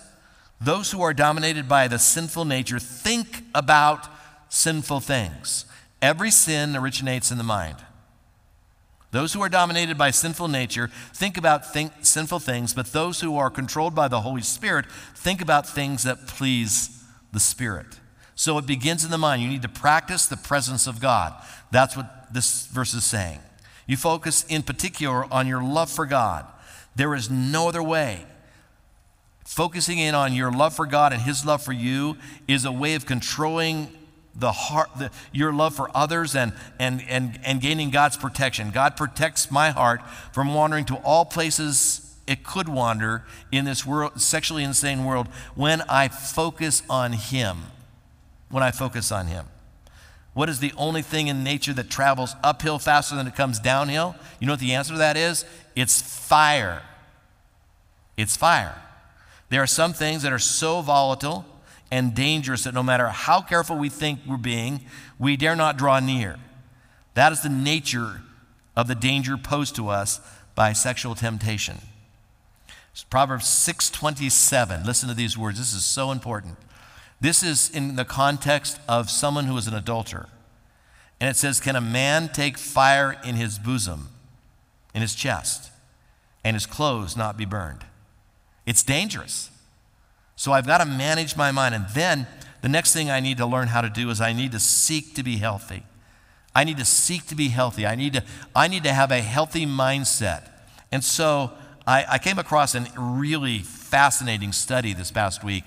Those 0.61 0.90
who 0.90 1.03
are 1.03 1.14
dominated 1.14 1.68
by 1.68 1.88
the 1.88 1.98
sinful 1.98 2.44
nature 2.44 2.79
think 2.79 3.44
about 3.55 4.09
sinful 4.48 5.01
things. 5.01 5.66
Every 6.03 6.31
sin 6.31 6.77
originates 6.77 7.31
in 7.31 7.38
the 7.38 7.44
mind. 7.44 7.77
Those 9.11 9.33
who 9.33 9.40
are 9.40 9.48
dominated 9.48 9.96
by 9.96 10.11
sinful 10.11 10.48
nature 10.48 10.90
think 11.14 11.37
about 11.38 11.72
think, 11.72 11.92
sinful 12.03 12.40
things, 12.40 12.74
but 12.74 12.92
those 12.92 13.20
who 13.20 13.38
are 13.38 13.51
controlled 13.51 13.94
by 13.94 14.09
the 14.09 14.20
Holy 14.20 14.42
Spirit 14.42 14.87
think 15.14 15.40
about 15.40 15.66
things 15.66 16.03
that 16.03 16.27
please 16.27 17.03
the 17.33 17.40
Spirit. 17.40 18.01
So 18.38 18.57
it 18.57 18.66
begins 18.66 19.05
in 19.05 19.11
the 19.11 19.18
mind. 19.18 19.42
You 19.42 19.48
need 19.48 19.62
to 19.62 19.68
practice 19.68 20.27
the 20.27 20.37
presence 20.37 20.87
of 20.87 21.01
God. 21.01 21.35
That's 21.72 21.96
what 21.96 22.33
this 22.33 22.68
verse 22.68 22.94
is 22.94 23.05
saying. 23.05 23.40
You 23.85 23.96
focus 23.96 24.44
in 24.48 24.62
particular 24.62 25.24
on 25.35 25.48
your 25.48 25.61
love 25.61 25.90
for 25.90 26.07
God. 26.07 26.46
There 26.94 27.16
is 27.16 27.29
no 27.29 27.66
other 27.66 27.83
way. 27.83 28.24
Focusing 29.44 29.98
in 29.98 30.14
on 30.14 30.35
your 30.35 30.53
love 30.53 30.72
for 30.72 30.87
God 30.87 31.12
and 31.12 31.20
His 31.20 31.44
love 31.44 31.64
for 31.64 31.72
you 31.72 32.16
is 32.46 32.64
a 32.64 32.70
way 32.70 32.94
of 32.94 33.07
controlling 33.07 33.88
the 34.37 34.53
heart, 34.53 34.90
the, 34.96 35.11
your 35.33 35.53
love 35.53 35.74
for 35.74 35.90
others 35.92 36.37
and, 36.37 36.53
and, 36.79 37.03
and, 37.09 37.40
and 37.44 37.61
gaining 37.61 37.90
God's 37.90 38.16
protection. 38.16 38.70
God 38.70 38.96
protects 38.96 39.51
my 39.51 39.70
heart 39.70 40.01
from 40.33 40.55
wandering 40.55 40.85
to 40.85 40.94
all 40.98 41.24
places 41.24 42.16
it 42.29 42.44
could 42.44 42.68
wander 42.68 43.24
in 43.51 43.64
this 43.64 43.85
world, 43.85 44.20
sexually 44.20 44.62
insane 44.62 45.05
world 45.05 45.27
when 45.57 45.81
I 45.88 46.07
focus 46.07 46.85
on 46.88 47.14
Him 47.14 47.64
when 48.50 48.62
I 48.62 48.70
focus 48.70 49.12
on 49.12 49.26
Him? 49.26 49.46
What 50.34 50.48
is 50.48 50.61
the 50.61 50.72
only 50.76 51.02
thing 51.02 51.26
in 51.28 51.42
nature 51.42 51.72
that 51.72 51.90
travels 51.90 52.37
uphill 52.44 52.78
faster 52.78 53.16
than 53.16 53.26
it 53.26 53.34
comes 53.34 53.58
downhill? 53.58 54.14
You 54.38 54.46
know 54.46 54.52
what 54.52 54.61
the 54.61 54.74
answer 54.74 54.92
to 54.92 54.98
that 54.98 55.16
is? 55.16 55.44
It's 55.74 56.00
fire. 56.00 56.82
It's 58.16 58.37
fire. 58.37 58.80
There 59.48 59.62
are 59.62 59.66
some 59.66 59.92
things 59.92 60.22
that 60.22 60.32
are 60.32 60.38
so 60.38 60.80
volatile 60.80 61.44
and 61.90 62.14
dangerous 62.14 62.64
that 62.64 62.74
no 62.74 62.82
matter 62.82 63.08
how 63.08 63.40
careful 63.40 63.76
we 63.76 63.88
think 63.88 64.20
we're 64.26 64.37
being, 64.37 64.82
we 65.18 65.37
dare 65.37 65.56
not 65.56 65.76
draw 65.76 66.00
near. 66.00 66.37
That 67.14 67.32
is 67.32 67.40
the 67.40 67.48
nature 67.48 68.22
of 68.76 68.87
the 68.87 68.94
danger 68.94 69.37
posed 69.37 69.74
to 69.76 69.88
us 69.88 70.20
by 70.54 70.72
sexual 70.72 71.14
temptation. 71.14 71.78
Proverbs 73.11 73.46
6:27. 73.46 74.84
Listen 74.84 75.08
to 75.08 75.14
these 75.14 75.38
words. 75.38 75.58
This 75.58 75.72
is 75.72 75.84
so 75.84 76.11
important. 76.11 76.56
This 77.20 77.42
is 77.42 77.68
in 77.70 77.96
the 77.96 78.04
context 78.04 78.78
of 78.88 79.11
someone 79.11 79.46
who 79.46 79.57
is 79.57 79.66
an 79.66 79.74
adulterer. 79.74 80.28
And 81.20 81.28
it 81.28 81.37
says, 81.37 81.61
Can 81.61 81.74
a 81.74 81.81
man 81.81 82.28
take 82.28 82.57
fire 82.57 83.16
in 83.24 83.35
his 83.35 83.59
bosom, 83.59 84.09
in 84.94 85.02
his 85.02 85.14
chest, 85.14 85.70
and 86.44 86.54
his 86.54 86.66
clothes 86.66 87.16
not 87.16 87.37
be 87.37 87.44
burned? 87.44 87.85
It's 88.66 88.83
dangerous. 88.83 89.50
So 90.37 90.52
I've 90.52 90.66
got 90.66 90.78
to 90.78 90.85
manage 90.85 91.37
my 91.37 91.50
mind. 91.50 91.74
And 91.74 91.87
then 91.94 92.28
the 92.62 92.68
next 92.68 92.92
thing 92.92 93.11
I 93.11 93.18
need 93.18 93.38
to 93.38 93.46
learn 93.46 93.68
how 93.68 93.81
to 93.81 93.90
do 93.90 94.11
is 94.11 94.20
I 94.20 94.33
need 94.33 94.52
to 94.52 94.61
seek 94.61 95.14
to 95.14 95.24
be 95.24 95.38
healthy. 95.38 95.83
I 96.54 96.64
need 96.64 96.78
to 96.78 96.85
seek 96.85 97.26
to 97.26 97.35
be 97.35 97.48
healthy. 97.48 97.87
I 97.87 97.96
need 97.96 98.12
to, 98.12 98.24
I 98.54 98.68
need 98.68 98.85
to 98.85 98.92
have 98.92 99.11
a 99.11 99.20
healthy 99.20 99.66
mindset. 99.66 100.48
And 100.92 101.02
so 101.02 101.52
I, 101.87 102.04
I 102.09 102.18
came 102.18 102.38
across 102.38 102.74
a 102.74 102.87
really 102.96 103.59
fascinating 103.59 104.52
study 104.52 104.92
this 104.92 105.11
past 105.11 105.42
week 105.42 105.64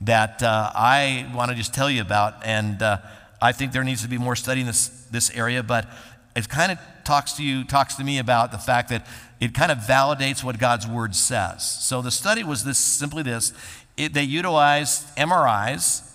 that 0.00 0.42
uh, 0.42 0.70
I 0.74 1.30
want 1.34 1.50
to 1.50 1.56
just 1.56 1.74
tell 1.74 1.90
you 1.90 2.00
about. 2.00 2.44
And 2.44 2.82
uh, 2.82 2.98
I 3.40 3.52
think 3.52 3.72
there 3.72 3.84
needs 3.84 4.02
to 4.02 4.08
be 4.08 4.18
more 4.18 4.36
study 4.36 4.60
in 4.60 4.66
this, 4.66 4.88
this 5.10 5.30
area, 5.30 5.62
but 5.62 5.88
it 6.34 6.48
kind 6.48 6.72
of 6.72 6.78
talks 7.04 7.32
to 7.34 7.44
you, 7.44 7.64
talks 7.64 7.94
to 7.96 8.04
me 8.04 8.18
about 8.18 8.52
the 8.52 8.58
fact 8.58 8.88
that 8.88 9.06
it 9.40 9.54
kind 9.54 9.70
of 9.70 9.78
validates 9.78 10.42
what 10.42 10.58
God's 10.58 10.86
word 10.86 11.14
says. 11.14 11.70
So 11.70 12.02
the 12.02 12.10
study 12.10 12.42
was 12.42 12.64
this 12.64 12.78
simply 12.78 13.22
this 13.22 13.52
it, 13.96 14.12
they 14.12 14.24
utilized 14.24 15.14
MRIs 15.16 16.10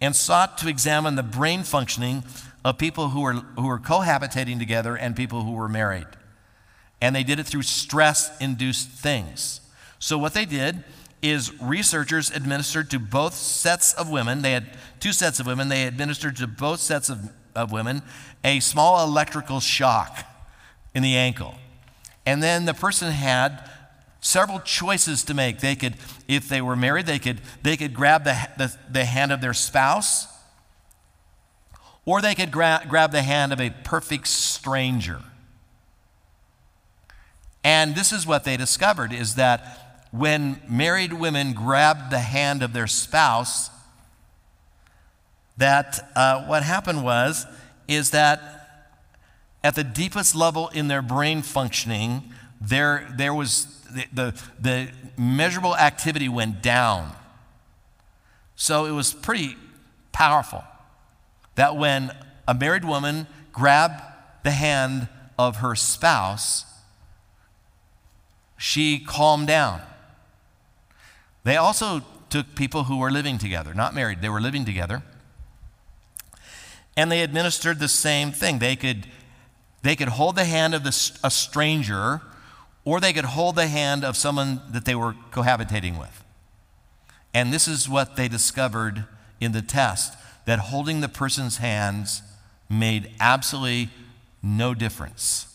and 0.00 0.14
sought 0.14 0.58
to 0.58 0.68
examine 0.68 1.16
the 1.16 1.22
brain 1.22 1.62
functioning 1.62 2.22
of 2.64 2.78
people 2.78 3.10
who 3.10 3.22
were, 3.22 3.32
who 3.32 3.66
were 3.66 3.78
cohabitating 3.78 4.58
together 4.58 4.96
and 4.96 5.16
people 5.16 5.42
who 5.42 5.52
were 5.52 5.68
married. 5.68 6.06
And 7.00 7.14
they 7.14 7.22
did 7.24 7.38
it 7.38 7.46
through 7.46 7.62
stress 7.62 8.38
induced 8.40 8.88
things. 8.88 9.60
So, 9.98 10.16
what 10.16 10.34
they 10.34 10.44
did 10.44 10.84
is 11.24 11.58
researchers 11.60 12.30
administered 12.30 12.90
to 12.90 12.98
both 12.98 13.34
sets 13.34 13.94
of 13.94 14.10
women, 14.10 14.42
they 14.42 14.52
had 14.52 14.76
two 15.00 15.12
sets 15.12 15.40
of 15.40 15.46
women, 15.46 15.68
they 15.68 15.84
administered 15.84 16.36
to 16.36 16.46
both 16.46 16.80
sets 16.80 17.08
of, 17.08 17.30
of 17.54 17.72
women 17.72 18.02
a 18.44 18.60
small 18.60 19.02
electrical 19.02 19.58
shock 19.58 20.26
in 20.94 21.02
the 21.02 21.16
ankle. 21.16 21.54
And 22.26 22.42
then 22.42 22.66
the 22.66 22.74
person 22.74 23.10
had 23.10 23.70
several 24.20 24.60
choices 24.60 25.24
to 25.24 25.34
make. 25.34 25.60
They 25.60 25.74
could, 25.74 25.94
if 26.28 26.48
they 26.48 26.60
were 26.60 26.76
married, 26.76 27.06
they 27.06 27.18
could, 27.18 27.40
they 27.62 27.76
could 27.76 27.94
grab 27.94 28.24
the, 28.24 28.36
the, 28.56 28.76
the 28.90 29.04
hand 29.04 29.32
of 29.32 29.40
their 29.40 29.54
spouse, 29.54 30.26
or 32.04 32.20
they 32.20 32.34
could 32.34 32.50
gra- 32.50 32.84
grab 32.88 33.12
the 33.12 33.22
hand 33.22 33.52
of 33.52 33.60
a 33.60 33.70
perfect 33.70 34.28
stranger. 34.28 35.20
And 37.62 37.94
this 37.94 38.12
is 38.12 38.26
what 38.26 38.44
they 38.44 38.58
discovered 38.58 39.12
is 39.12 39.36
that 39.36 39.93
when 40.16 40.60
married 40.68 41.12
women 41.12 41.52
grabbed 41.54 42.12
the 42.12 42.20
hand 42.20 42.62
of 42.62 42.72
their 42.72 42.86
spouse, 42.86 43.68
that 45.56 46.08
uh, 46.14 46.44
what 46.44 46.62
happened 46.62 47.02
was 47.02 47.46
is 47.88 48.10
that 48.10 48.40
at 49.64 49.74
the 49.74 49.82
deepest 49.82 50.36
level 50.36 50.68
in 50.68 50.86
their 50.86 51.02
brain 51.02 51.42
functioning, 51.42 52.32
there, 52.60 53.12
there 53.16 53.34
was 53.34 53.66
the, 53.90 54.06
the, 54.12 54.42
the 54.60 54.88
measurable 55.16 55.76
activity 55.76 56.28
went 56.28 56.62
down. 56.62 57.10
So 58.54 58.84
it 58.84 58.92
was 58.92 59.12
pretty 59.12 59.56
powerful 60.12 60.62
that 61.56 61.76
when 61.76 62.12
a 62.46 62.54
married 62.54 62.84
woman 62.84 63.26
grabbed 63.50 64.00
the 64.44 64.52
hand 64.52 65.08
of 65.36 65.56
her 65.56 65.74
spouse, 65.74 66.66
she 68.56 69.00
calmed 69.00 69.48
down. 69.48 69.82
They 71.44 71.56
also 71.56 72.02
took 72.30 72.54
people 72.54 72.84
who 72.84 72.98
were 72.98 73.10
living 73.10 73.38
together, 73.38 73.74
not 73.74 73.94
married, 73.94 74.20
they 74.20 74.28
were 74.28 74.40
living 74.40 74.64
together. 74.64 75.02
And 76.96 77.10
they 77.12 77.22
administered 77.22 77.78
the 77.78 77.88
same 77.88 78.32
thing. 78.32 78.58
They 78.58 78.76
could, 78.76 79.06
they 79.82 79.96
could 79.96 80.08
hold 80.08 80.36
the 80.36 80.44
hand 80.44 80.74
of 80.74 80.84
the, 80.84 81.18
a 81.22 81.30
stranger, 81.30 82.22
or 82.84 83.00
they 83.00 83.12
could 83.12 83.24
hold 83.24 83.56
the 83.56 83.66
hand 83.66 84.04
of 84.04 84.16
someone 84.16 84.60
that 84.70 84.84
they 84.84 84.94
were 84.94 85.14
cohabitating 85.32 85.98
with. 85.98 86.24
And 87.32 87.52
this 87.52 87.66
is 87.66 87.88
what 87.88 88.16
they 88.16 88.28
discovered 88.28 89.04
in 89.40 89.52
the 89.52 89.62
test 89.62 90.16
that 90.46 90.58
holding 90.58 91.00
the 91.00 91.08
person's 91.08 91.56
hands 91.58 92.22
made 92.68 93.10
absolutely 93.18 93.90
no 94.42 94.74
difference 94.74 95.46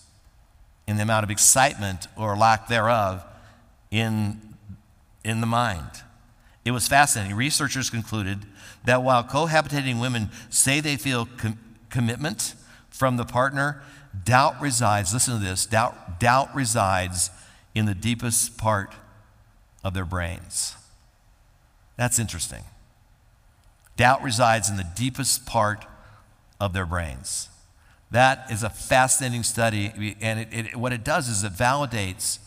in 0.88 0.98
the 0.98 1.04
amount 1.04 1.24
of 1.24 1.30
excitement 1.30 2.08
or 2.18 2.36
lack 2.36 2.68
thereof 2.68 3.24
in, 3.92 4.42
in 5.30 5.42
the 5.42 5.48
mind. 5.48 6.04
It 6.66 6.72
was 6.72 6.88
fascinating. 6.88 7.36
Researchers 7.36 7.90
concluded 7.90 8.46
that 8.86 9.04
while 9.04 9.24
cohabitating 9.24 10.00
women 10.02 10.30
say 10.50 10.80
they 10.80 10.98
feel 10.98 11.28
com- 11.38 11.58
commitment 11.90 12.54
from 12.90 13.18
the 13.18 13.26
partner, 13.26 13.82
doubt 14.24 14.60
resides, 14.62 15.14
listen 15.14 15.40
to 15.40 15.46
this, 15.46 15.66
doubt, 15.66 16.20
doubt 16.20 16.54
resides 16.54 17.30
in 17.74 17.86
the 17.86 17.96
deepest 17.96 18.58
part 18.58 18.94
of 19.84 19.94
their 19.94 20.06
brains. 20.06 20.76
That's 21.96 22.20
interesting. 22.20 22.64
Doubt 23.98 24.24
resides 24.24 24.70
in 24.70 24.78
the 24.78 24.88
deepest 24.96 25.46
part 25.46 25.86
of 26.60 26.74
their 26.74 26.86
brains. 26.86 27.50
That 28.12 28.52
is 28.52 28.64
a 28.64 28.70
fascinating 28.70 29.44
study, 29.44 30.16
and 30.20 30.40
it, 30.40 30.48
it, 30.52 30.76
what 30.76 30.94
it 30.94 31.04
does 31.04 31.30
is 31.30 31.44
it 31.44 31.54
validates 31.54 32.40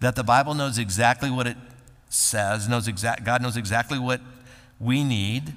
that 0.00 0.16
the 0.16 0.24
Bible 0.24 0.54
knows 0.54 0.78
exactly 0.78 1.30
what 1.30 1.46
it 1.46 1.56
says, 2.10 2.68
knows 2.68 2.88
exact, 2.88 3.24
God 3.24 3.40
knows 3.40 3.56
exactly 3.56 3.98
what 3.98 4.20
we 4.78 5.02
need, 5.04 5.54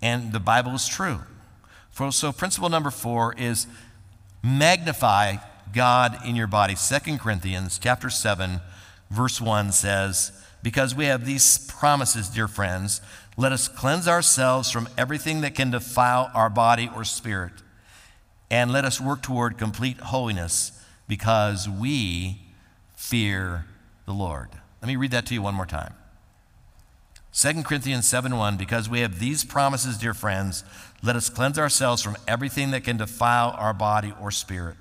and 0.00 0.32
the 0.32 0.40
Bible 0.40 0.72
is 0.72 0.88
true. 0.88 1.18
For, 1.90 2.10
so, 2.12 2.32
principle 2.32 2.68
number 2.68 2.90
four 2.90 3.34
is 3.36 3.66
magnify 4.42 5.36
God 5.74 6.16
in 6.24 6.36
your 6.36 6.46
body. 6.46 6.74
2 6.74 7.18
Corinthians 7.18 7.78
chapter 7.78 8.08
7, 8.08 8.60
verse 9.10 9.40
1 9.40 9.72
says, 9.72 10.32
Because 10.62 10.94
we 10.94 11.06
have 11.06 11.26
these 11.26 11.58
promises, 11.66 12.28
dear 12.28 12.48
friends, 12.48 13.00
let 13.36 13.52
us 13.52 13.68
cleanse 13.68 14.06
ourselves 14.06 14.70
from 14.70 14.88
everything 14.96 15.40
that 15.40 15.54
can 15.54 15.70
defile 15.70 16.30
our 16.34 16.48
body 16.48 16.88
or 16.94 17.04
spirit, 17.04 17.52
and 18.50 18.70
let 18.70 18.84
us 18.84 19.00
work 19.00 19.22
toward 19.22 19.58
complete 19.58 19.98
holiness 19.98 20.72
because 21.08 21.68
we 21.68 22.40
fear 22.94 23.66
the 24.06 24.14
Lord. 24.14 24.48
Let 24.86 24.92
me 24.92 24.96
read 24.96 25.10
that 25.10 25.26
to 25.26 25.34
you 25.34 25.42
one 25.42 25.56
more 25.56 25.66
time. 25.66 25.94
2 27.32 27.64
Corinthians 27.64 28.06
7 28.06 28.36
1, 28.36 28.56
because 28.56 28.88
we 28.88 29.00
have 29.00 29.18
these 29.18 29.42
promises, 29.42 29.98
dear 29.98 30.14
friends, 30.14 30.62
let 31.02 31.16
us 31.16 31.28
cleanse 31.28 31.58
ourselves 31.58 32.02
from 32.02 32.16
everything 32.28 32.70
that 32.70 32.84
can 32.84 32.96
defile 32.96 33.50
our 33.58 33.74
body 33.74 34.14
or 34.20 34.30
spirit, 34.30 34.76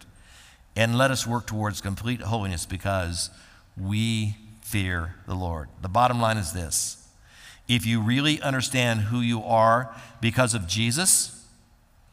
and 0.75 0.95
let 0.95 1.09
us 1.09 1.25
work 1.25 1.47
towards 1.47 1.81
complete 1.81 2.21
holiness 2.21 2.67
because 2.67 3.31
we 3.75 4.37
fear 4.61 5.15
the 5.25 5.33
Lord. 5.33 5.69
The 5.81 5.89
bottom 5.89 6.21
line 6.21 6.37
is 6.37 6.53
this 6.53 7.07
if 7.67 7.83
you 7.83 7.99
really 7.99 8.39
understand 8.43 8.99
who 8.99 9.21
you 9.21 9.41
are 9.41 9.91
because 10.21 10.53
of 10.53 10.67
Jesus, 10.67 11.47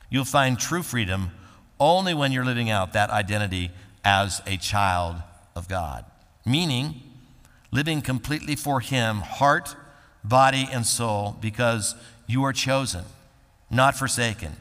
you'll 0.09 0.25
find 0.25 0.59
true 0.59 0.83
freedom 0.83 1.33
only 1.79 2.15
when 2.15 2.33
you're 2.33 2.43
living 2.43 2.71
out 2.71 2.95
that 2.95 3.11
identity 3.11 3.71
as 4.03 4.41
a 4.47 4.57
child 4.57 5.17
of 5.55 5.69
God. 5.69 6.07
Meaning, 6.47 7.12
living 7.73 8.03
completely 8.03 8.55
for 8.55 8.81
Him, 8.81 9.17
heart, 9.17 9.75
body, 10.23 10.69
and 10.71 10.87
soul, 10.87 11.37
because 11.41 11.97
you 12.27 12.45
are 12.45 12.53
chosen, 12.53 13.05
not 13.71 13.97
forsaken. 13.97 14.53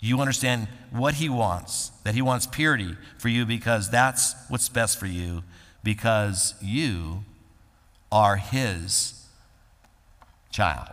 You 0.00 0.20
understand 0.20 0.68
what 0.90 1.14
He 1.14 1.28
wants, 1.28 1.90
that 2.04 2.14
He 2.14 2.22
wants 2.22 2.46
purity 2.46 2.96
for 3.16 3.28
you 3.28 3.46
because 3.46 3.90
that's 3.90 4.34
what's 4.48 4.68
best 4.68 4.98
for 4.98 5.06
you, 5.06 5.44
because 5.82 6.54
you 6.60 7.24
are 8.12 8.36
His 8.36 9.26
child. 10.50 10.90